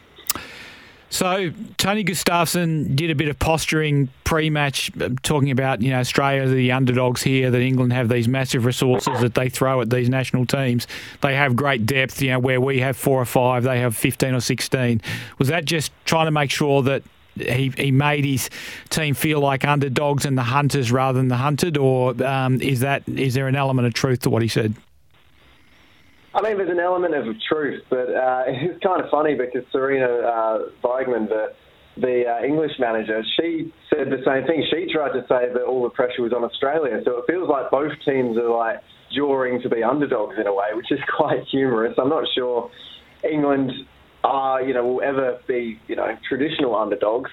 So 1.18 1.52
Tony 1.78 2.04
Gustavsson 2.04 2.96
did 2.96 3.10
a 3.10 3.16
bit 3.16 3.28
of 3.28 3.40
posturing 3.40 4.10
pre-match, 4.24 4.92
uh, 5.02 5.10
talking 5.24 5.50
about 5.50 5.82
you 5.82 5.90
know 5.90 5.98
Australia 5.98 6.48
the 6.48 6.72
underdogs 6.72 7.24
here, 7.24 7.50
that 7.50 7.60
England 7.60 7.92
have 7.92 8.08
these 8.08 8.28
massive 8.28 8.66
resources 8.66 9.20
that 9.22 9.34
they 9.34 9.50
throw 9.50 9.82
at 9.82 9.90
these 9.90 10.10
national 10.10 10.46
teams. 10.46 10.86
They 11.22 11.34
have 11.34 11.56
great 11.56 11.88
depth, 11.88 12.22
you 12.22 12.30
know, 12.30 12.38
where 12.38 12.62
we 12.62 12.82
have 12.82 12.96
four 12.98 13.20
or 13.20 13.26
five, 13.26 13.64
they 13.64 13.80
have 13.80 13.98
fifteen 13.98 14.36
or 14.36 14.42
sixteen. 14.42 15.02
Was 15.40 15.48
that 15.48 15.66
just 15.66 15.92
trying 16.06 16.28
to 16.28 16.32
make 16.32 16.52
sure 16.52 16.84
that 16.84 17.02
he, 17.36 17.74
he 17.76 17.90
made 17.90 18.24
his 18.24 18.48
team 18.92 19.16
feel 19.16 19.40
like 19.40 19.66
underdogs 19.66 20.24
and 20.24 20.38
the 20.38 20.44
hunters 20.44 20.92
rather 20.92 21.18
than 21.18 21.30
the 21.30 21.38
hunted, 21.38 21.78
or 21.78 22.14
um, 22.24 22.62
is 22.62 22.82
that 22.82 23.02
is 23.10 23.34
there 23.34 23.48
an 23.48 23.56
element 23.56 23.88
of 23.88 23.96
truth 23.96 24.20
to 24.20 24.30
what 24.30 24.44
he 24.44 24.48
said? 24.48 24.76
I 26.38 26.42
mean, 26.44 26.58
there's 26.58 26.70
an 26.70 26.80
element 26.80 27.16
of 27.16 27.26
truth, 27.42 27.82
but 27.90 28.14
uh, 28.14 28.44
it's 28.48 28.84
kind 28.84 29.04
of 29.04 29.10
funny 29.10 29.34
because 29.34 29.64
Sarina 29.74 30.24
uh, 30.24 30.70
Wiegman, 30.84 31.28
the, 31.30 31.54
the 32.00 32.30
uh, 32.30 32.46
English 32.46 32.74
manager, 32.78 33.24
she 33.40 33.74
said 33.90 34.12
the 34.12 34.22
same 34.24 34.46
thing. 34.46 34.64
She 34.70 34.94
tried 34.94 35.14
to 35.14 35.22
say 35.28 35.52
that 35.52 35.64
all 35.64 35.82
the 35.82 35.90
pressure 35.90 36.22
was 36.22 36.34
on 36.34 36.44
Australia. 36.44 37.02
So 37.04 37.18
it 37.18 37.26
feels 37.28 37.50
like 37.50 37.72
both 37.72 37.92
teams 38.06 38.38
are 38.38 38.56
like 38.56 38.84
drawing 39.16 39.62
to 39.64 39.70
be 39.70 39.82
underdogs 39.82 40.36
in 40.38 40.46
a 40.46 40.54
way, 40.54 40.68
which 40.74 40.92
is 40.92 41.00
quite 41.18 41.44
humorous. 41.46 41.96
I'm 41.98 42.10
not 42.10 42.26
sure 42.36 42.70
England 43.24 43.72
are, 44.24 44.62
you 44.62 44.76
know, 44.76 44.86
will 44.86 45.02
ever 45.02 45.40
be, 45.48 45.80
you 45.88 45.96
know, 45.96 46.16
traditional 46.28 46.76
underdogs. 46.76 47.32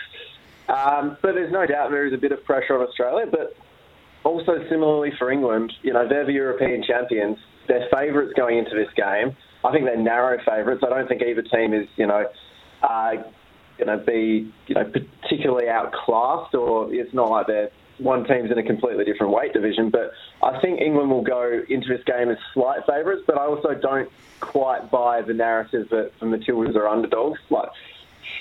Um, 0.66 1.18
but 1.20 1.34
there's 1.34 1.52
no 1.52 1.66
doubt 1.66 1.90
there 1.90 2.06
is 2.06 2.14
a 2.14 2.18
bit 2.18 2.32
of 2.32 2.42
pressure 2.44 2.80
on 2.80 2.88
Australia. 2.88 3.26
But 3.30 3.54
also 4.22 4.64
similarly 4.70 5.12
for 5.18 5.30
England, 5.30 5.74
you 5.82 5.92
know, 5.92 6.08
they're 6.08 6.24
the 6.24 6.32
European 6.32 6.82
champions 6.82 7.36
they're 7.66 7.88
favourites 7.92 8.32
going 8.36 8.58
into 8.58 8.74
this 8.74 8.92
game. 8.96 9.36
I 9.64 9.72
think 9.72 9.84
they're 9.84 9.96
narrow 9.96 10.38
favourites. 10.44 10.82
I 10.84 10.90
don't 10.90 11.08
think 11.08 11.22
either 11.22 11.42
team 11.42 11.72
is, 11.72 11.88
you 11.96 12.06
know, 12.06 12.28
uh, 12.82 13.14
going 13.78 13.98
to 13.98 14.04
be, 14.04 14.52
you 14.66 14.74
know, 14.74 14.84
particularly 15.22 15.68
outclassed, 15.68 16.54
or 16.54 16.92
it's 16.92 17.14
not 17.14 17.30
like 17.30 17.46
they're 17.46 17.70
one 17.98 18.24
team's 18.24 18.50
in 18.50 18.58
a 18.58 18.62
completely 18.62 19.04
different 19.04 19.32
weight 19.32 19.52
division. 19.52 19.90
But 19.90 20.12
I 20.42 20.60
think 20.60 20.80
England 20.80 21.10
will 21.10 21.22
go 21.22 21.62
into 21.68 21.88
this 21.88 22.04
game 22.04 22.28
as 22.30 22.38
slight 22.52 22.80
favourites, 22.86 23.22
but 23.26 23.38
I 23.38 23.46
also 23.46 23.74
don't 23.74 24.10
quite 24.40 24.90
buy 24.90 25.22
the 25.22 25.34
narrative 25.34 25.88
that 25.90 26.12
the 26.20 26.26
Matildas 26.26 26.76
are 26.76 26.88
underdogs. 26.88 27.40
Like 27.50 27.68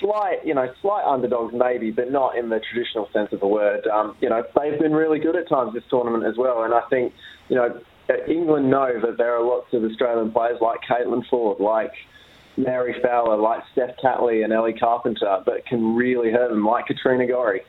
slight, 0.00 0.44
you 0.44 0.54
know, 0.54 0.72
slight 0.82 1.04
underdogs 1.04 1.54
maybe, 1.54 1.90
but 1.90 2.10
not 2.10 2.36
in 2.36 2.48
the 2.48 2.60
traditional 2.60 3.08
sense 3.12 3.32
of 3.32 3.40
the 3.40 3.46
word. 3.46 3.86
Um, 3.86 4.16
you 4.20 4.28
know, 4.28 4.44
they've 4.60 4.78
been 4.78 4.92
really 4.92 5.18
good 5.18 5.36
at 5.36 5.48
times 5.48 5.74
this 5.74 5.84
tournament 5.88 6.24
as 6.24 6.36
well, 6.36 6.64
and 6.64 6.74
I 6.74 6.82
think 6.90 7.12
you 7.48 7.56
know 7.56 7.80
England 8.28 8.70
know 8.70 9.00
that 9.00 9.16
there 9.16 9.34
are 9.36 9.42
lots 9.42 9.72
of 9.72 9.84
Australian 9.84 10.30
players 10.32 10.58
like 10.60 10.80
Caitlin 10.88 11.26
Foord, 11.28 11.60
like 11.60 11.92
Mary 12.56 12.94
Fowler, 13.02 13.36
like 13.36 13.62
Steph 13.72 13.96
Catley 14.02 14.44
and 14.44 14.52
Ellie 14.52 14.74
Carpenter, 14.74 15.42
that 15.46 15.66
can 15.66 15.94
really 15.94 16.30
hurt 16.30 16.50
them, 16.50 16.64
like 16.64 16.86
Katrina 16.86 17.26
Gorry. 17.26 17.62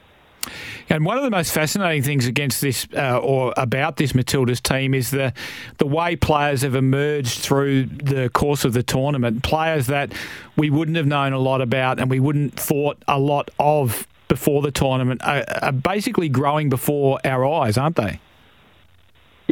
And 0.90 1.04
one 1.04 1.18
of 1.18 1.24
the 1.24 1.32
most 1.32 1.52
fascinating 1.52 2.04
things 2.04 2.28
against 2.28 2.62
this 2.62 2.88
uh, 2.96 3.18
or 3.18 3.54
about 3.58 3.98
this 3.98 4.14
Matildas 4.14 4.62
team 4.62 4.94
is 4.94 5.10
the 5.10 5.34
the 5.80 5.88
way 5.88 6.16
players 6.16 6.62
have 6.62 6.76
emerged 6.76 7.40
through 7.40 7.86
the 7.86 8.30
course 8.30 8.66
of 8.66 8.74
the 8.74 8.84
tournament. 8.84 9.42
Players 9.42 9.88
that 9.88 10.14
we 10.56 10.70
wouldn't 10.70 10.98
have 10.98 11.08
known 11.08 11.34
a 11.34 11.40
lot 11.40 11.62
about 11.62 12.00
and 12.00 12.12
we 12.12 12.20
wouldn't 12.20 12.60
thought 12.60 13.02
a 13.08 13.18
lot 13.18 13.50
of 13.58 14.08
before 14.28 14.62
the 14.62 14.72
tournament 14.72 15.22
are, 15.24 15.44
are 15.62 15.72
basically 15.72 16.30
growing 16.30 16.70
before 16.70 17.20
our 17.26 17.46
eyes, 17.46 17.78
aren't 17.78 17.96
they? 17.96 18.20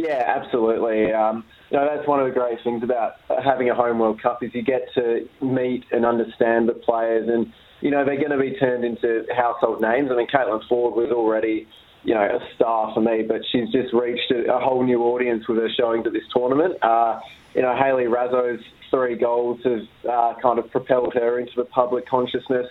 Yeah, 0.04 0.22
absolutely. 0.26 1.12
Um, 1.12 1.44
you 1.70 1.78
know, 1.78 1.88
that's 1.88 2.06
one 2.06 2.20
of 2.20 2.26
the 2.26 2.32
great 2.32 2.58
things 2.62 2.82
about 2.82 3.14
having 3.42 3.70
a 3.70 3.74
home 3.74 3.98
World 3.98 4.20
Cup 4.20 4.42
is 4.42 4.50
you 4.54 4.62
get 4.62 4.82
to 4.96 5.26
meet 5.40 5.84
and 5.92 6.04
understand 6.04 6.68
the 6.68 6.74
players, 6.74 7.26
and 7.26 7.50
you 7.80 7.90
know 7.90 8.04
they're 8.04 8.18
going 8.18 8.30
to 8.30 8.38
be 8.38 8.54
turned 8.58 8.84
into 8.84 9.24
household 9.34 9.80
names. 9.80 10.10
I 10.12 10.16
mean, 10.16 10.26
Caitlin 10.26 10.60
Foord 10.68 10.94
was 10.94 11.10
already 11.10 11.66
you 12.02 12.12
know 12.12 12.20
a 12.20 12.38
star 12.54 12.92
for 12.92 13.00
me, 13.00 13.22
but 13.26 13.40
she's 13.50 13.70
just 13.70 13.94
reached 13.94 14.30
a, 14.30 14.52
a 14.52 14.60
whole 14.60 14.84
new 14.84 15.00
audience 15.04 15.48
with 15.48 15.56
her 15.56 15.70
showing 15.74 16.04
to 16.04 16.10
this 16.10 16.24
tournament. 16.36 16.74
Uh, 16.82 17.20
you 17.54 17.62
know, 17.62 17.74
Hayley 17.74 18.06
Raso's 18.06 18.60
three 18.90 19.16
goals 19.16 19.60
have 19.64 19.88
uh, 20.06 20.34
kind 20.42 20.58
of 20.58 20.70
propelled 20.70 21.14
her 21.14 21.38
into 21.38 21.52
the 21.56 21.64
public 21.64 22.06
consciousness. 22.06 22.66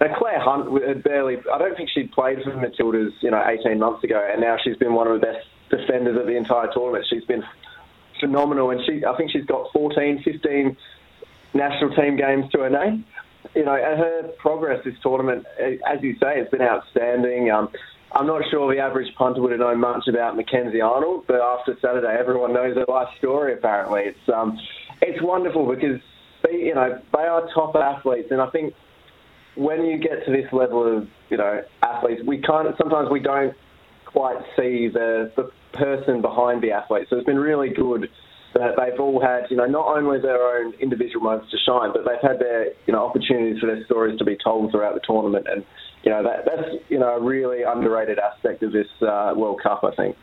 Now, 0.00 0.16
Clare 0.18 0.40
Hunt 0.40 0.82
had 0.82 1.02
barely, 1.02 1.36
I 1.52 1.58
don't 1.58 1.76
think 1.76 1.90
she'd 1.92 2.10
played 2.12 2.38
for 2.42 2.52
Matildas, 2.52 3.10
you 3.20 3.30
know, 3.30 3.44
18 3.46 3.78
months 3.78 4.02
ago, 4.02 4.26
and 4.32 4.40
now 4.40 4.56
she's 4.64 4.76
been 4.78 4.94
one 4.94 5.06
of 5.06 5.20
the 5.20 5.26
best 5.26 5.46
defenders 5.70 6.18
of 6.18 6.26
the 6.26 6.36
entire 6.36 6.68
tournament. 6.72 7.06
She's 7.08 7.24
been 7.24 7.44
phenomenal, 8.18 8.70
and 8.70 8.80
she 8.84 9.04
I 9.04 9.16
think 9.16 9.30
she's 9.30 9.46
got 9.46 9.72
14, 9.72 10.22
15 10.22 10.76
national 11.54 11.94
team 11.94 12.16
games 12.16 12.50
to 12.52 12.60
her 12.60 12.70
name. 12.70 13.04
You 13.54 13.64
know, 13.64 13.74
and 13.74 13.98
her 13.98 14.30
progress 14.38 14.84
this 14.84 14.94
tournament, 15.02 15.46
as 15.58 16.02
you 16.02 16.14
say, 16.20 16.38
has 16.38 16.48
been 16.48 16.60
outstanding. 16.60 17.50
Um, 17.50 17.70
I'm 18.12 18.26
not 18.26 18.42
sure 18.50 18.72
the 18.72 18.80
average 18.80 19.14
punter 19.14 19.40
would 19.40 19.52
have 19.52 19.60
known 19.60 19.80
much 19.80 20.08
about 20.08 20.36
Mackenzie 20.36 20.80
Arnold, 20.80 21.24
but 21.26 21.40
after 21.40 21.76
Saturday, 21.80 22.14
everyone 22.18 22.52
knows 22.52 22.76
her 22.76 22.84
life 22.86 23.08
story. 23.18 23.54
Apparently, 23.54 24.02
it's 24.02 24.28
um, 24.28 24.58
it's 25.00 25.22
wonderful 25.22 25.66
because 25.66 26.00
they, 26.44 26.56
you 26.56 26.74
know 26.74 27.00
they 27.14 27.22
are 27.22 27.48
top 27.54 27.74
athletes, 27.76 28.28
and 28.30 28.40
I 28.40 28.50
think 28.50 28.74
when 29.54 29.84
you 29.84 29.98
get 29.98 30.24
to 30.26 30.32
this 30.32 30.52
level 30.52 30.98
of 30.98 31.08
you 31.30 31.36
know 31.36 31.62
athletes, 31.82 32.22
we 32.26 32.42
kind 32.42 32.68
of 32.68 32.74
sometimes 32.76 33.10
we 33.10 33.20
don't 33.20 33.54
quite 34.06 34.38
see 34.56 34.88
the 34.88 35.32
the 35.36 35.50
person 35.72 36.20
behind 36.20 36.62
the 36.62 36.72
athlete. 36.72 37.06
So 37.10 37.16
it's 37.16 37.26
been 37.26 37.38
really 37.38 37.70
good 37.70 38.08
that 38.54 38.74
they've 38.76 38.98
all 38.98 39.20
had, 39.20 39.46
you 39.48 39.56
know, 39.56 39.66
not 39.66 39.86
only 39.96 40.20
their 40.20 40.42
own 40.42 40.74
individual 40.80 41.22
moments 41.24 41.50
to 41.52 41.58
shine, 41.58 41.92
but 41.92 42.04
they've 42.04 42.20
had 42.20 42.40
their, 42.40 42.72
you 42.86 42.92
know, 42.92 43.06
opportunities 43.06 43.60
for 43.60 43.66
their 43.66 43.84
stories 43.84 44.18
to 44.18 44.24
be 44.24 44.36
told 44.42 44.72
throughout 44.72 44.94
the 44.94 45.00
tournament. 45.06 45.46
And, 45.48 45.64
you 46.02 46.10
know, 46.10 46.22
that, 46.24 46.44
that's, 46.44 46.68
you 46.88 46.98
know, 46.98 47.16
a 47.16 47.20
really 47.20 47.62
underrated 47.62 48.18
aspect 48.18 48.62
of 48.62 48.72
this 48.72 48.88
uh, 49.02 49.34
World 49.36 49.60
Cup, 49.62 49.84
I 49.84 49.94
think. 49.94 50.16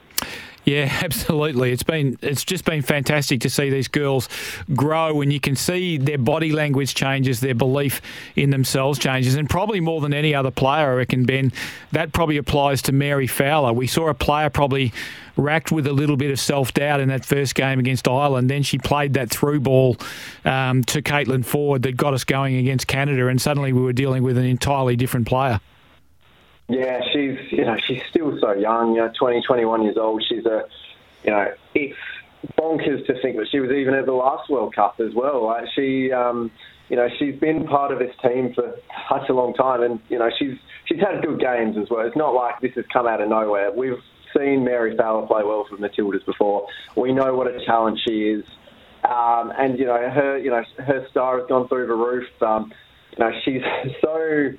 Yeah, 0.67 0.91
absolutely. 1.01 1.71
It's 1.71 1.81
been 1.81 2.19
it's 2.21 2.43
just 2.43 2.65
been 2.65 2.81
fantastic 2.81 3.39
to 3.41 3.49
see 3.49 3.69
these 3.69 3.87
girls 3.87 4.27
grow, 4.75 5.21
and 5.21 5.31
you 5.31 5.39
can 5.39 5.55
see 5.55 5.97
their 5.97 6.17
body 6.17 6.51
language 6.51 6.93
changes, 6.93 7.39
their 7.39 7.55
belief 7.55 8.01
in 8.35 8.49
themselves 8.49 8.99
changes, 8.99 9.35
and 9.35 9.49
probably 9.49 9.79
more 9.79 10.01
than 10.01 10.13
any 10.13 10.35
other 10.35 10.51
player, 10.51 10.91
I 10.91 10.95
reckon 10.95 11.23
Ben, 11.23 11.53
that 11.93 12.11
probably 12.11 12.35
applies 12.35 12.81
to 12.83 12.91
Mary 12.91 13.27
Fowler. 13.27 13.71
We 13.71 13.87
saw 13.87 14.09
a 14.09 14.13
player 14.13 14.49
probably 14.49 14.91
racked 15.37 15.71
with 15.71 15.87
a 15.87 15.93
little 15.93 16.17
bit 16.17 16.31
of 16.31 16.39
self 16.39 16.73
doubt 16.73 16.99
in 16.99 17.07
that 17.07 17.23
first 17.23 17.55
game 17.55 17.79
against 17.79 18.05
Ireland. 18.05 18.49
Then 18.49 18.61
she 18.61 18.77
played 18.77 19.13
that 19.13 19.29
through 19.29 19.61
ball 19.61 19.95
um, 20.43 20.83
to 20.85 21.01
Caitlin 21.01 21.45
Foord 21.45 21.83
that 21.83 21.95
got 21.95 22.13
us 22.13 22.25
going 22.25 22.55
against 22.55 22.87
Canada, 22.87 23.27
and 23.27 23.41
suddenly 23.41 23.71
we 23.71 23.81
were 23.81 23.93
dealing 23.93 24.21
with 24.21 24.37
an 24.37 24.45
entirely 24.45 24.97
different 24.97 25.27
player. 25.27 25.61
Yeah, 26.69 27.01
she's 27.13 27.37
you 27.51 27.63
know 27.63 27.77
she's 27.85 28.01
still 28.09 28.37
so 28.39 28.51
young. 28.53 28.93
You 28.95 29.01
know, 29.01 29.11
20, 29.17 29.41
21 29.41 29.83
years 29.83 29.97
old. 29.97 30.23
She's 30.27 30.45
a 30.45 30.63
you 31.23 31.31
know 31.31 31.53
it's 31.73 31.97
bonkers 32.59 33.05
to 33.07 33.21
think 33.21 33.37
that 33.37 33.47
she 33.51 33.59
was 33.59 33.71
even 33.71 33.93
at 33.93 34.05
the 34.05 34.13
last 34.13 34.49
World 34.49 34.75
Cup 34.75 34.99
as 34.99 35.13
well. 35.13 35.45
Like 35.45 35.65
she, 35.73 36.11
um, 36.11 36.51
you 36.89 36.95
know, 36.95 37.07
she's 37.17 37.35
been 37.39 37.65
part 37.65 37.91
of 37.91 37.99
this 37.99 38.13
team 38.21 38.53
for 38.53 38.75
such 39.09 39.29
a 39.29 39.33
long 39.33 39.53
time, 39.53 39.81
and 39.81 39.99
you 40.09 40.19
know 40.19 40.29
she's 40.37 40.57
she's 40.85 40.99
had 40.99 41.23
good 41.23 41.39
games 41.39 41.77
as 41.77 41.89
well. 41.89 42.05
It's 42.05 42.17
not 42.17 42.33
like 42.33 42.59
this 42.61 42.73
has 42.75 42.85
come 42.91 43.07
out 43.07 43.21
of 43.21 43.29
nowhere. 43.29 43.71
We've 43.71 44.01
seen 44.37 44.63
Mary 44.63 44.95
Fowler 44.95 45.25
play 45.25 45.43
well 45.43 45.65
for 45.69 45.77
Matildas 45.77 46.25
before. 46.25 46.67
We 46.95 47.13
know 47.13 47.33
what 47.33 47.47
a 47.47 47.63
talent 47.65 47.99
she 48.05 48.29
is, 48.29 48.45
um, 49.03 49.51
and 49.57 49.79
you 49.79 49.85
know 49.85 50.09
her 50.09 50.37
you 50.37 50.49
know 50.49 50.63
her 50.79 51.07
star 51.09 51.39
has 51.39 51.47
gone 51.47 51.67
through 51.67 51.87
the 51.87 51.95
roof. 51.95 52.27
Um, 52.41 52.73
you 53.17 53.23
know 53.23 53.31
she's 53.43 53.61
so 54.01 54.51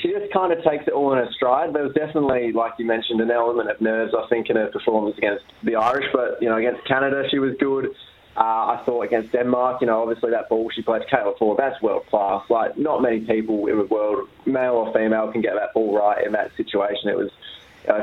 she 0.00 0.12
just 0.12 0.32
kind 0.32 0.52
of 0.52 0.62
takes 0.64 0.86
it 0.86 0.92
all 0.92 1.12
in 1.12 1.18
her 1.18 1.30
stride. 1.32 1.72
There 1.72 1.82
was 1.82 1.94
definitely, 1.94 2.52
like 2.52 2.72
you 2.78 2.86
mentioned, 2.86 3.20
an 3.20 3.30
element 3.30 3.70
of 3.70 3.80
nerves, 3.80 4.14
I 4.16 4.26
think, 4.28 4.50
in 4.50 4.56
her 4.56 4.68
performance 4.68 5.16
against 5.18 5.44
the 5.62 5.76
Irish. 5.76 6.06
But, 6.12 6.40
you 6.42 6.48
know, 6.48 6.56
against 6.56 6.84
Canada, 6.86 7.28
she 7.30 7.38
was 7.38 7.54
good. 7.58 7.94
Uh, 8.36 8.78
I 8.78 8.82
thought 8.86 9.02
against 9.02 9.32
Denmark, 9.32 9.80
you 9.80 9.88
know, 9.88 10.00
obviously 10.00 10.30
that 10.30 10.48
ball 10.48 10.70
she 10.70 10.82
played 10.82 11.02
Caitlin 11.10 11.36
Foord, 11.38 11.56
that's 11.56 11.82
world 11.82 12.06
class. 12.06 12.48
Like, 12.48 12.78
not 12.78 13.02
many 13.02 13.20
people 13.20 13.66
in 13.66 13.78
the 13.78 13.84
world, 13.86 14.28
male 14.46 14.74
or 14.74 14.92
female, 14.92 15.32
can 15.32 15.40
get 15.40 15.54
that 15.54 15.74
ball 15.74 15.96
right 15.96 16.24
in 16.24 16.32
that 16.32 16.56
situation. 16.56 17.08
It 17.08 17.16
was 17.16 17.30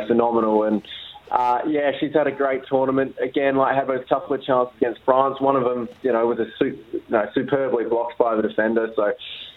phenomenal. 0.08 0.64
And, 0.64 0.86
uh, 1.32 1.62
yeah, 1.68 1.92
she's 2.00 2.14
had 2.14 2.28
a 2.28 2.32
great 2.32 2.66
tournament. 2.68 3.16
Again, 3.22 3.56
like 3.56 3.76
had 3.76 3.90
a 3.90 4.04
couple 4.04 4.36
of 4.36 4.44
chances 4.44 4.76
against 4.78 5.02
France. 5.04 5.40
One 5.40 5.56
of 5.56 5.64
them, 5.64 5.88
you 6.02 6.12
know, 6.12 6.28
was 6.28 6.40
a 6.40 6.48
you 6.66 7.02
know, 7.10 7.30
superbly 7.34 7.86
blocked 7.86 8.18
by 8.18 8.36
the 8.36 8.42
defender. 8.42 8.92
So, 8.96 9.14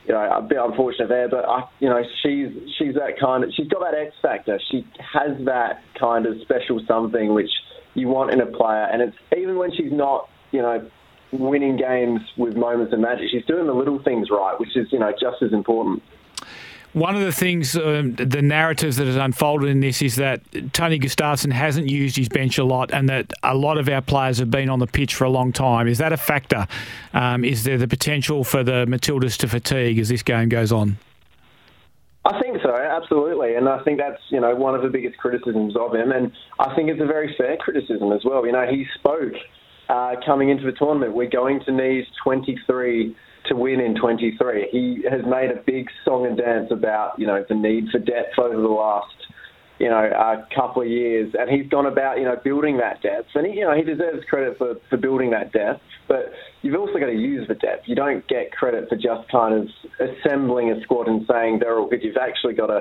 you 0.09 0.15
know, 0.15 0.21
a 0.21 0.43
bit 0.43 0.59
unfortunate 0.59 1.09
there. 1.09 1.29
But 1.29 1.45
I, 1.47 1.69
you 1.81 1.89
know, 1.89 2.03
she's 2.23 2.49
she's 2.79 2.95
that 2.95 3.21
kind 3.21 3.45
of 3.45 3.51
she's 3.55 3.69
got 3.69 3.81
that 3.81 3.95
X 3.95 4.15
factor. 4.23 4.59
She 4.71 4.87
has 4.99 5.37
that 5.45 5.83
kind 6.01 6.27
of 6.27 6.41
special 6.41 6.81
something 6.89 7.35
which 7.35 7.51
you 7.95 8.09
want 8.09 8.33
in 8.33 8.41
a 8.41 8.47
player. 8.47 8.89
And 8.91 9.03
it's 9.03 9.17
even 9.37 9.57
when 9.57 9.71
she's 9.77 9.93
not, 9.93 10.29
you 10.51 10.63
know, 10.63 10.89
winning 11.33 11.77
games 11.77 12.21
with 12.39 12.57
moments 12.57 12.95
of 12.95 13.01
magic, 13.01 13.27
she's 13.31 13.45
doing 13.45 13.67
the 13.67 13.75
little 13.75 14.03
things 14.03 14.29
right, 14.31 14.59
which 14.59 14.77
is 14.77 14.87
you 14.91 14.99
know 14.99 15.13
just 15.13 15.43
as 15.43 15.53
important. 15.53 16.03
One 16.95 17.15
of 17.15 17.21
the 17.21 17.33
things, 17.33 17.77
um, 17.77 18.15
the 18.15 18.41
narratives 18.41 18.97
that 18.97 19.07
has 19.07 19.17
unfolded 19.17 19.69
in 19.69 19.81
this 19.81 20.01
is 20.01 20.17
that 20.17 20.41
Tony 20.73 20.99
Gustavsson 20.99 21.53
hasn't 21.53 21.89
used 21.91 22.17
his 22.17 22.29
bench 22.29 22.57
a 22.59 22.65
lot, 22.65 22.93
and 22.93 23.09
that 23.09 23.33
a 23.43 23.55
lot 23.55 23.77
of 23.77 23.89
our 23.89 24.01
players 24.01 24.39
have 24.39 24.51
been 24.51 24.71
on 24.71 24.79
the 24.79 24.87
pitch 24.87 25.15
for 25.15 25.25
a 25.25 25.31
long 25.31 25.53
time. 25.53 25.87
Is 25.87 25.99
that 25.99 26.13
a 26.13 26.17
factor? 26.17 26.67
Um, 27.13 27.45
is 27.45 27.65
there 27.65 27.77
the 27.77 27.89
potential 27.89 28.43
for 28.43 28.65
the 28.65 28.87
Matildas 28.87 29.37
to 29.39 29.49
fatigue 29.49 29.99
as 29.99 30.09
this 30.09 30.23
game 30.23 30.49
goes 30.49 30.73
on? 30.73 30.97
I 32.25 32.41
think 32.41 32.59
so, 32.63 32.75
absolutely, 32.75 33.55
and 33.55 33.69
I 33.69 33.83
think 33.85 33.99
that's 33.99 34.21
you 34.31 34.41
know 34.41 34.55
one 34.55 34.75
of 34.75 34.83
the 34.83 34.89
biggest 34.89 35.19
criticisms 35.19 35.77
of 35.77 35.95
him, 35.95 36.11
and 36.11 36.33
I 36.59 36.75
think 36.75 36.91
it's 36.91 37.01
a 37.01 37.07
very 37.07 37.35
fair 37.39 37.57
criticism 37.59 38.13
as 38.13 38.23
well. 38.25 38.45
You 38.45 38.53
know, 38.53 38.67
he 38.67 38.87
spoke 38.99 39.35
uh, 39.89 40.15
coming 40.25 40.51
into 40.51 40.65
the 40.65 40.73
tournament. 40.73 41.15
We're 41.15 41.31
going 41.31 41.61
to 41.65 41.73
need 41.73 42.05
23 42.23 43.17
to 43.47 43.57
win 43.57 43.81
in 43.81 43.95
23. 43.95 44.69
He 44.71 45.05
has 45.11 45.23
made 45.27 45.51
a 45.51 45.63
big 45.67 45.89
song 46.05 46.27
and 46.27 46.37
dance 46.37 46.71
about, 46.71 47.19
you 47.19 47.27
know, 47.27 47.45
the 47.49 47.55
need 47.55 47.89
for 47.91 47.99
depth 47.99 48.39
over 48.39 48.55
the 48.55 48.69
last, 48.69 49.15
you 49.79 49.89
know, 49.89 49.99
a 49.99 50.47
couple 50.55 50.83
of 50.83 50.89
years, 50.89 51.35
and 51.39 51.49
he's 51.49 51.69
gone 51.71 51.87
about, 51.87 52.19
you 52.19 52.25
know, 52.25 52.37
building 52.43 52.79
that 52.79 53.01
depth, 53.01 53.29
and 53.35 53.47
he, 53.47 53.55
you 53.55 53.65
know, 53.65 53.75
he 53.75 53.83
deserves 53.83 54.25
credit 54.29 54.59
for, 54.59 54.77
for 54.91 54.97
building 54.97 55.31
that 55.31 55.53
depth. 55.53 55.81
But 56.09 56.33
you've 56.63 56.79
also 56.79 56.99
got 56.99 57.07
to 57.07 57.13
use 57.13 57.47
the 57.49 57.55
depth. 57.55 57.87
You 57.87 57.95
don't 57.95 58.27
get 58.29 58.51
credit 58.53 58.89
for 58.89 58.97
just 58.97 59.29
kind 59.31 59.55
of 59.55 59.69
assembling 60.01 60.71
a 60.71 60.81
squad 60.83 61.07
and 61.07 61.27
saying 61.31 61.61
they're 61.61 61.79
all 61.79 61.89
good. 61.89 62.03
You've 62.03 62.17
actually 62.17 62.55
got 62.55 62.69
to 62.69 62.81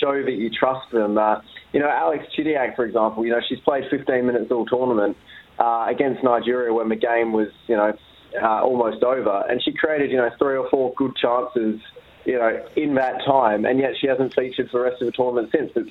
show 0.00 0.22
that 0.22 0.32
you 0.32 0.50
trust 0.50 0.90
them. 0.92 1.18
Uh, 1.18 1.40
you 1.72 1.80
know, 1.80 1.88
Alex 1.88 2.24
Chidiac, 2.36 2.74
for 2.74 2.84
example, 2.84 3.24
you 3.24 3.32
know, 3.32 3.40
she's 3.46 3.60
played 3.60 3.84
15 3.90 4.24
minutes 4.24 4.50
all 4.50 4.66
tournament 4.66 5.16
uh, 5.60 5.86
against 5.88 6.24
Nigeria 6.24 6.72
when 6.72 6.88
the 6.88 6.96
game 6.96 7.32
was, 7.32 7.48
you 7.68 7.76
know, 7.76 7.92
uh, 8.40 8.62
almost 8.62 9.02
over, 9.02 9.44
and 9.48 9.62
she 9.62 9.72
created 9.72 10.10
you 10.10 10.16
know 10.16 10.30
three 10.38 10.56
or 10.56 10.68
four 10.70 10.92
good 10.96 11.14
chances 11.16 11.80
you 12.24 12.38
know 12.38 12.64
in 12.76 12.94
that 12.94 13.24
time, 13.26 13.64
and 13.64 13.78
yet 13.78 13.92
she 14.00 14.06
hasn't 14.06 14.34
featured 14.34 14.70
for 14.70 14.78
the 14.78 14.84
rest 14.84 15.02
of 15.02 15.06
the 15.06 15.12
tournament 15.12 15.50
since. 15.52 15.72
It's 15.74 15.90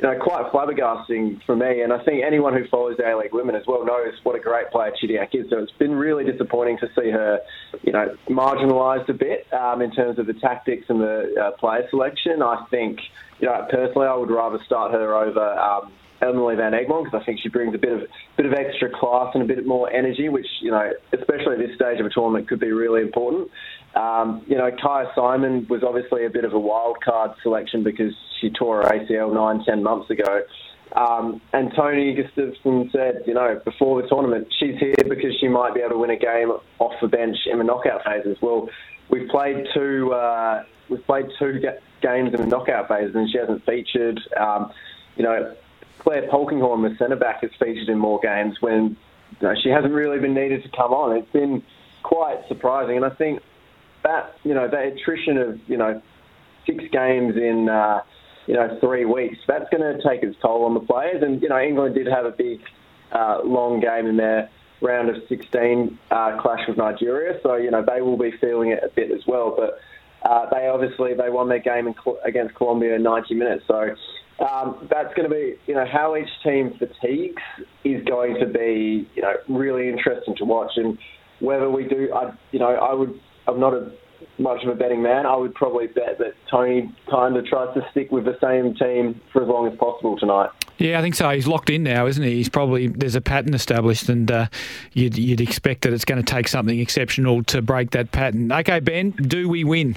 you 0.00 0.08
know 0.08 0.18
quite 0.18 0.50
flabbergasting 0.52 1.42
for 1.44 1.56
me, 1.56 1.82
and 1.82 1.92
I 1.92 2.02
think 2.04 2.22
anyone 2.24 2.54
who 2.54 2.66
follows 2.68 2.96
the 2.96 3.10
A 3.10 3.16
League 3.16 3.32
women 3.32 3.54
as 3.54 3.66
well 3.66 3.84
knows 3.84 4.14
what 4.22 4.36
a 4.36 4.40
great 4.40 4.70
player 4.70 4.92
Chidiac 4.92 5.34
is. 5.34 5.50
So 5.50 5.58
it's 5.58 5.72
been 5.72 5.94
really 5.94 6.24
disappointing 6.24 6.78
to 6.78 6.88
see 6.88 7.10
her 7.10 7.40
you 7.82 7.92
know 7.92 8.14
marginalised 8.28 9.08
a 9.08 9.14
bit 9.14 9.46
um, 9.52 9.80
in 9.82 9.90
terms 9.90 10.18
of 10.18 10.26
the 10.26 10.34
tactics 10.34 10.86
and 10.88 11.00
the 11.00 11.34
uh, 11.40 11.50
player 11.58 11.86
selection. 11.90 12.42
I 12.42 12.66
think 12.70 12.98
you 13.38 13.46
know 13.46 13.66
personally 13.70 14.06
I 14.06 14.14
would 14.14 14.30
rather 14.30 14.58
start 14.66 14.92
her 14.92 15.14
over. 15.14 15.58
Um, 15.58 15.92
Emily 16.22 16.56
Van 16.56 16.72
Egmond 16.72 17.04
because 17.04 17.20
I 17.22 17.24
think 17.24 17.40
she 17.42 17.48
brings 17.48 17.74
a 17.74 17.78
bit 17.78 17.92
of 17.92 18.02
bit 18.36 18.46
of 18.46 18.52
extra 18.52 18.90
class 18.90 19.30
and 19.34 19.42
a 19.42 19.46
bit 19.46 19.66
more 19.66 19.90
energy, 19.92 20.28
which 20.28 20.46
you 20.60 20.70
know, 20.70 20.92
especially 21.12 21.54
at 21.54 21.58
this 21.58 21.74
stage 21.76 22.00
of 22.00 22.06
a 22.06 22.10
tournament, 22.10 22.48
could 22.48 22.60
be 22.60 22.72
really 22.72 23.02
important. 23.02 23.50
Um, 23.94 24.44
you 24.46 24.56
know, 24.56 24.70
Kyah 24.70 25.14
Simon 25.14 25.66
was 25.68 25.82
obviously 25.82 26.24
a 26.24 26.30
bit 26.30 26.44
of 26.44 26.52
a 26.52 26.58
wild 26.58 26.98
card 27.02 27.32
selection 27.42 27.82
because 27.82 28.12
she 28.40 28.50
tore 28.50 28.82
her 28.82 28.88
ACL 28.88 29.34
nine, 29.34 29.64
ten 29.64 29.82
months 29.82 30.10
ago. 30.10 30.42
Um, 30.94 31.40
and 31.52 31.72
Tony 31.76 32.16
Gustavsson 32.16 32.90
said, 32.90 33.22
you 33.26 33.34
know, 33.34 33.60
before 33.64 34.02
the 34.02 34.08
tournament, 34.08 34.48
she's 34.58 34.76
here 34.78 34.94
because 35.08 35.36
she 35.40 35.48
might 35.48 35.74
be 35.74 35.80
able 35.80 35.90
to 35.90 35.98
win 35.98 36.10
a 36.10 36.18
game 36.18 36.50
off 36.78 36.92
the 37.00 37.08
bench 37.08 37.36
in 37.50 37.58
the 37.58 37.64
knockout 37.64 38.02
phases. 38.04 38.36
Well, 38.42 38.68
we've 39.08 39.28
played 39.28 39.66
two, 39.72 40.12
uh, 40.12 40.64
we've 40.88 41.04
played 41.06 41.26
two 41.38 41.60
games 42.02 42.34
in 42.34 42.40
the 42.40 42.46
knockout 42.46 42.88
phases, 42.88 43.14
and 43.14 43.30
she 43.30 43.38
hasn't 43.38 43.64
featured. 43.64 44.20
Um, 44.38 44.72
you 45.16 45.22
know, 45.22 45.54
Clare 46.00 46.28
Polkinghorne, 46.28 46.88
the 46.88 46.96
centre 46.98 47.16
back, 47.16 47.42
has 47.42 47.50
featured 47.58 47.88
in 47.88 47.98
more 47.98 48.20
games 48.20 48.56
when 48.60 48.96
you 49.40 49.48
know, 49.48 49.54
she 49.62 49.68
hasn't 49.68 49.92
really 49.92 50.18
been 50.18 50.34
needed 50.34 50.62
to 50.62 50.68
come 50.70 50.92
on. 50.92 51.16
It's 51.16 51.32
been 51.32 51.62
quite 52.02 52.40
surprising, 52.48 52.96
and 52.96 53.04
I 53.04 53.10
think 53.10 53.40
that 54.02 54.34
you 54.42 54.54
know 54.54 54.68
that 54.68 54.86
attrition 54.86 55.36
of 55.38 55.60
you 55.66 55.76
know 55.76 56.02
six 56.66 56.84
games 56.92 57.36
in. 57.36 57.68
Uh, 57.68 58.00
you 58.46 58.56
know, 58.56 58.76
three 58.80 59.04
weeks. 59.04 59.38
That's 59.46 59.68
going 59.70 59.82
to 59.82 60.02
take 60.02 60.24
its 60.24 60.36
toll 60.42 60.64
on 60.64 60.74
the 60.74 60.80
players. 60.80 61.22
And, 61.22 61.40
you 61.40 61.48
know, 61.48 61.60
England 61.60 61.94
did 61.94 62.08
have 62.08 62.24
a 62.24 62.32
big, 62.32 62.60
uh, 63.12 63.40
long 63.44 63.80
game 63.80 64.06
in 64.06 64.16
their 64.16 64.50
round 64.80 65.08
of 65.08 65.16
16 65.28 65.98
uh, 66.10 66.40
clash 66.40 66.60
with 66.66 66.76
Nigeria. 66.76 67.38
So, 67.44 67.54
you 67.54 67.70
know, 67.70 67.84
they 67.86 68.00
will 68.00 68.16
be 68.16 68.32
feeling 68.40 68.70
it 68.70 68.80
a 68.82 68.88
bit 68.88 69.12
as 69.12 69.20
well. 69.26 69.54
But 69.56 69.78
uh, 70.28 70.50
they 70.50 70.66
obviously, 70.66 71.14
they 71.14 71.30
won 71.30 71.48
their 71.48 71.60
game 71.60 71.86
in, 71.86 71.94
against 72.24 72.54
Colombia 72.56 72.96
in 72.96 73.02
90 73.02 73.34
minutes. 73.34 73.64
So 73.68 73.94
um, 74.40 74.88
that's 74.90 75.12
going 75.14 75.28
to 75.28 75.34
be, 75.34 75.54
you 75.66 75.74
know, 75.74 75.84
how 75.90 76.16
each 76.16 76.28
team 76.42 76.74
fatigues 76.78 77.42
is 77.84 78.04
going 78.04 78.38
to 78.40 78.46
be, 78.46 79.08
you 79.14 79.22
know, 79.22 79.34
really 79.48 79.88
interesting 79.88 80.34
to 80.36 80.44
watch. 80.44 80.72
And 80.76 80.98
whether 81.40 81.70
we 81.70 81.86
do, 81.86 82.12
I, 82.14 82.32
you 82.52 82.58
know, 82.58 82.70
I 82.70 82.94
would, 82.94 83.18
I'm 83.46 83.60
not 83.60 83.74
a 83.74 83.92
much 84.38 84.62
of 84.62 84.68
a 84.68 84.74
betting 84.74 85.02
man, 85.02 85.26
I 85.26 85.36
would 85.36 85.54
probably 85.54 85.86
bet 85.86 86.18
that 86.18 86.34
Tony 86.50 86.94
kind 87.10 87.36
of 87.36 87.46
tries 87.46 87.74
to 87.74 87.86
stick 87.90 88.10
with 88.10 88.24
the 88.24 88.36
same 88.40 88.74
team 88.74 89.20
for 89.32 89.42
as 89.42 89.48
long 89.48 89.66
as 89.66 89.78
possible 89.78 90.18
tonight. 90.18 90.50
Yeah, 90.78 90.98
I 90.98 91.02
think 91.02 91.14
so. 91.14 91.28
He's 91.30 91.46
locked 91.46 91.68
in 91.68 91.82
now, 91.82 92.06
isn't 92.06 92.22
he? 92.22 92.36
He's 92.36 92.48
probably 92.48 92.88
there's 92.88 93.14
a 93.14 93.20
pattern 93.20 93.52
established, 93.52 94.08
and 94.08 94.30
uh, 94.30 94.46
you'd, 94.94 95.18
you'd 95.18 95.40
expect 95.40 95.82
that 95.82 95.92
it's 95.92 96.06
going 96.06 96.22
to 96.22 96.34
take 96.34 96.48
something 96.48 96.78
exceptional 96.78 97.42
to 97.44 97.60
break 97.60 97.90
that 97.90 98.12
pattern. 98.12 98.50
Okay, 98.50 98.80
Ben, 98.80 99.10
do 99.10 99.48
we 99.48 99.62
win? 99.62 99.96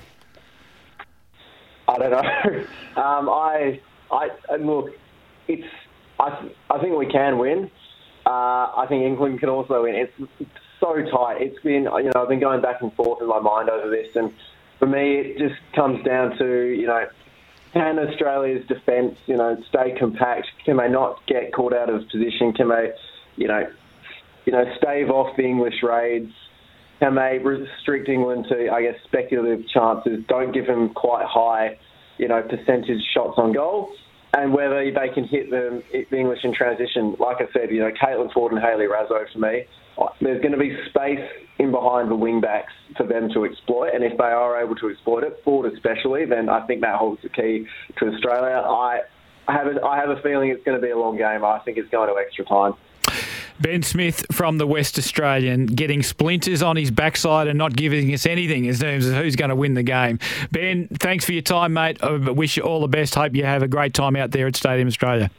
I 1.87 1.97
don't 1.97 2.11
know. 2.11 2.65
Um, 2.93 3.27
I, 3.27 3.81
I 4.11 4.55
look, 4.57 4.89
it's. 5.47 5.67
I, 6.19 6.49
I 6.69 6.79
think 6.79 6.97
we 6.97 7.07
can 7.07 7.37
win. 7.37 7.71
Uh, 8.25 8.29
I 8.29 8.85
think 8.87 9.03
England 9.03 9.39
can 9.39 9.49
also 9.49 9.83
win. 9.83 9.95
It's 9.95 10.49
so 10.79 10.95
tight. 11.11 11.41
It's 11.41 11.59
been, 11.61 11.83
you 11.83 12.11
know, 12.13 12.21
I've 12.21 12.29
been 12.29 12.39
going 12.39 12.61
back 12.61 12.81
and 12.81 12.93
forth 12.93 13.21
in 13.21 13.27
my 13.27 13.39
mind 13.39 13.69
over 13.69 13.89
this, 13.89 14.15
and 14.15 14.31
for 14.79 14.85
me, 14.85 15.17
it 15.17 15.37
just 15.37 15.59
comes 15.75 16.03
down 16.05 16.37
to, 16.37 16.45
you 16.45 16.87
know, 16.87 17.05
can 17.73 17.97
Australia's 17.97 18.65
defence, 18.67 19.17
you 19.25 19.35
know, 19.35 19.57
stay 19.69 19.95
compact? 19.97 20.47
Can 20.63 20.77
they 20.77 20.89
not 20.89 21.25
get 21.25 21.51
caught 21.53 21.73
out 21.73 21.89
of 21.89 22.07
position? 22.09 22.53
Can 22.53 22.69
they, 22.69 22.91
you 23.35 23.47
know, 23.47 23.67
you 24.45 24.51
know, 24.51 24.63
stave 24.77 25.09
off 25.09 25.35
the 25.35 25.43
English 25.43 25.81
raids? 25.81 26.31
Can 26.99 27.15
they 27.15 27.39
restrict 27.39 28.07
England 28.09 28.45
to, 28.49 28.69
I 28.71 28.83
guess, 28.83 28.95
speculative 29.05 29.67
chances? 29.67 30.23
Don't 30.27 30.51
give 30.51 30.67
them 30.67 30.89
quite 30.93 31.25
high, 31.25 31.79
you 32.17 32.27
know, 32.27 32.41
percentage 32.41 33.01
shots 33.13 33.37
on 33.37 33.53
goal 33.53 33.91
and 34.35 34.53
whether 34.53 34.83
they 34.83 35.09
can 35.13 35.25
hit 35.25 35.49
the, 35.49 35.83
the 36.09 36.17
English 36.17 36.39
in 36.43 36.53
transition. 36.53 37.15
Like 37.19 37.37
I 37.37 37.51
said, 37.53 37.69
you 37.69 37.79
know, 37.79 37.91
Caitlin 37.91 38.31
Foord 38.33 38.51
and 38.51 38.59
Hayley 38.59 38.85
Raso 38.85 39.31
for 39.31 39.39
me, 39.39 39.65
there's 40.21 40.41
going 40.41 40.53
to 40.53 40.57
be 40.57 40.75
space 40.89 41.23
in 41.59 41.71
behind 41.71 42.09
the 42.09 42.15
wing 42.15 42.41
backs 42.41 42.73
for 42.97 43.05
them 43.05 43.29
to 43.33 43.45
exploit, 43.45 43.93
and 43.93 44.03
if 44.03 44.17
they 44.17 44.23
are 44.23 44.59
able 44.59 44.75
to 44.75 44.89
exploit 44.89 45.23
it, 45.23 45.43
Foord 45.45 45.71
especially, 45.71 46.25
then 46.25 46.49
I 46.49 46.65
think 46.65 46.81
that 46.81 46.95
holds 46.95 47.21
the 47.21 47.29
key 47.29 47.67
to 47.99 48.07
Australia. 48.07 48.55
I 48.65 49.01
have 49.47 49.67
a, 49.67 49.83
I 49.85 49.97
have 49.97 50.09
a 50.09 50.19
feeling 50.21 50.49
it's 50.49 50.63
going 50.63 50.79
to 50.79 50.81
be 50.81 50.89
a 50.89 50.97
long 50.97 51.17
game. 51.17 51.45
I 51.45 51.59
think 51.59 51.77
it's 51.77 51.89
going 51.89 52.09
to 52.09 52.19
extra 52.19 52.45
time. 52.45 52.73
Ben 53.59 53.83
Smith 53.83 54.25
from 54.31 54.57
the 54.57 54.67
West 54.67 54.97
Australian 54.97 55.67
getting 55.67 56.03
splinters 56.03 56.61
on 56.61 56.75
his 56.75 56.91
backside 56.91 57.47
and 57.47 57.57
not 57.57 57.75
giving 57.75 58.13
us 58.13 58.25
anything 58.25 58.65
in 58.65 58.75
terms 58.75 59.07
of 59.07 59.15
who's 59.15 59.35
going 59.35 59.49
to 59.49 59.55
win 59.55 59.73
the 59.73 59.83
game. 59.83 60.19
Ben, 60.51 60.87
thanks 60.99 61.25
for 61.25 61.33
your 61.33 61.41
time, 61.41 61.73
mate. 61.73 62.03
I 62.03 62.11
wish 62.17 62.57
you 62.57 62.63
all 62.63 62.81
the 62.81 62.87
best. 62.87 63.15
Hope 63.15 63.35
you 63.35 63.45
have 63.45 63.63
a 63.63 63.67
great 63.67 63.93
time 63.93 64.15
out 64.15 64.31
there 64.31 64.47
at 64.47 64.55
Stadium 64.55 64.87
Australia. 64.87 65.29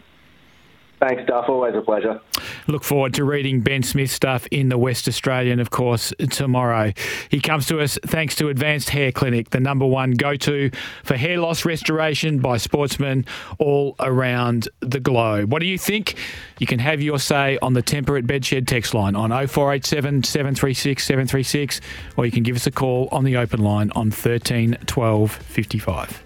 Thanks, 1.00 1.22
Duff. 1.26 1.48
Always 1.48 1.74
a 1.74 1.82
pleasure. 1.82 2.20
Look 2.66 2.84
forward 2.84 3.14
to 3.14 3.24
reading 3.24 3.60
Ben 3.60 3.82
Smith's 3.82 4.12
stuff 4.12 4.46
in 4.50 4.68
the 4.68 4.78
West 4.78 5.08
Australian, 5.08 5.60
of 5.60 5.70
course, 5.70 6.12
tomorrow. 6.30 6.92
He 7.28 7.40
comes 7.40 7.66
to 7.66 7.80
us 7.80 7.98
thanks 8.06 8.36
to 8.36 8.48
Advanced 8.48 8.90
Hair 8.90 9.12
Clinic, 9.12 9.50
the 9.50 9.60
number 9.60 9.86
one 9.86 10.12
go 10.12 10.36
to 10.36 10.70
for 11.02 11.16
hair 11.16 11.38
loss 11.38 11.64
restoration 11.64 12.38
by 12.38 12.56
sportsmen 12.56 13.26
all 13.58 13.96
around 14.00 14.68
the 14.80 15.00
globe. 15.00 15.52
What 15.52 15.60
do 15.60 15.66
you 15.66 15.78
think? 15.78 16.16
You 16.58 16.66
can 16.66 16.78
have 16.78 17.02
your 17.02 17.18
say 17.18 17.58
on 17.60 17.74
the 17.74 17.82
Temperate 17.82 18.26
Bedshed 18.26 18.66
text 18.66 18.94
line 18.94 19.16
on 19.16 19.30
0487 19.30 20.22
736 20.22 21.04
736, 21.04 21.80
or 22.16 22.24
you 22.24 22.32
can 22.32 22.42
give 22.42 22.56
us 22.56 22.66
a 22.66 22.70
call 22.70 23.08
on 23.10 23.24
the 23.24 23.36
open 23.36 23.60
line 23.60 23.90
on 23.94 24.10
13 24.10 24.78
12 24.86 25.32
55. 25.32 26.24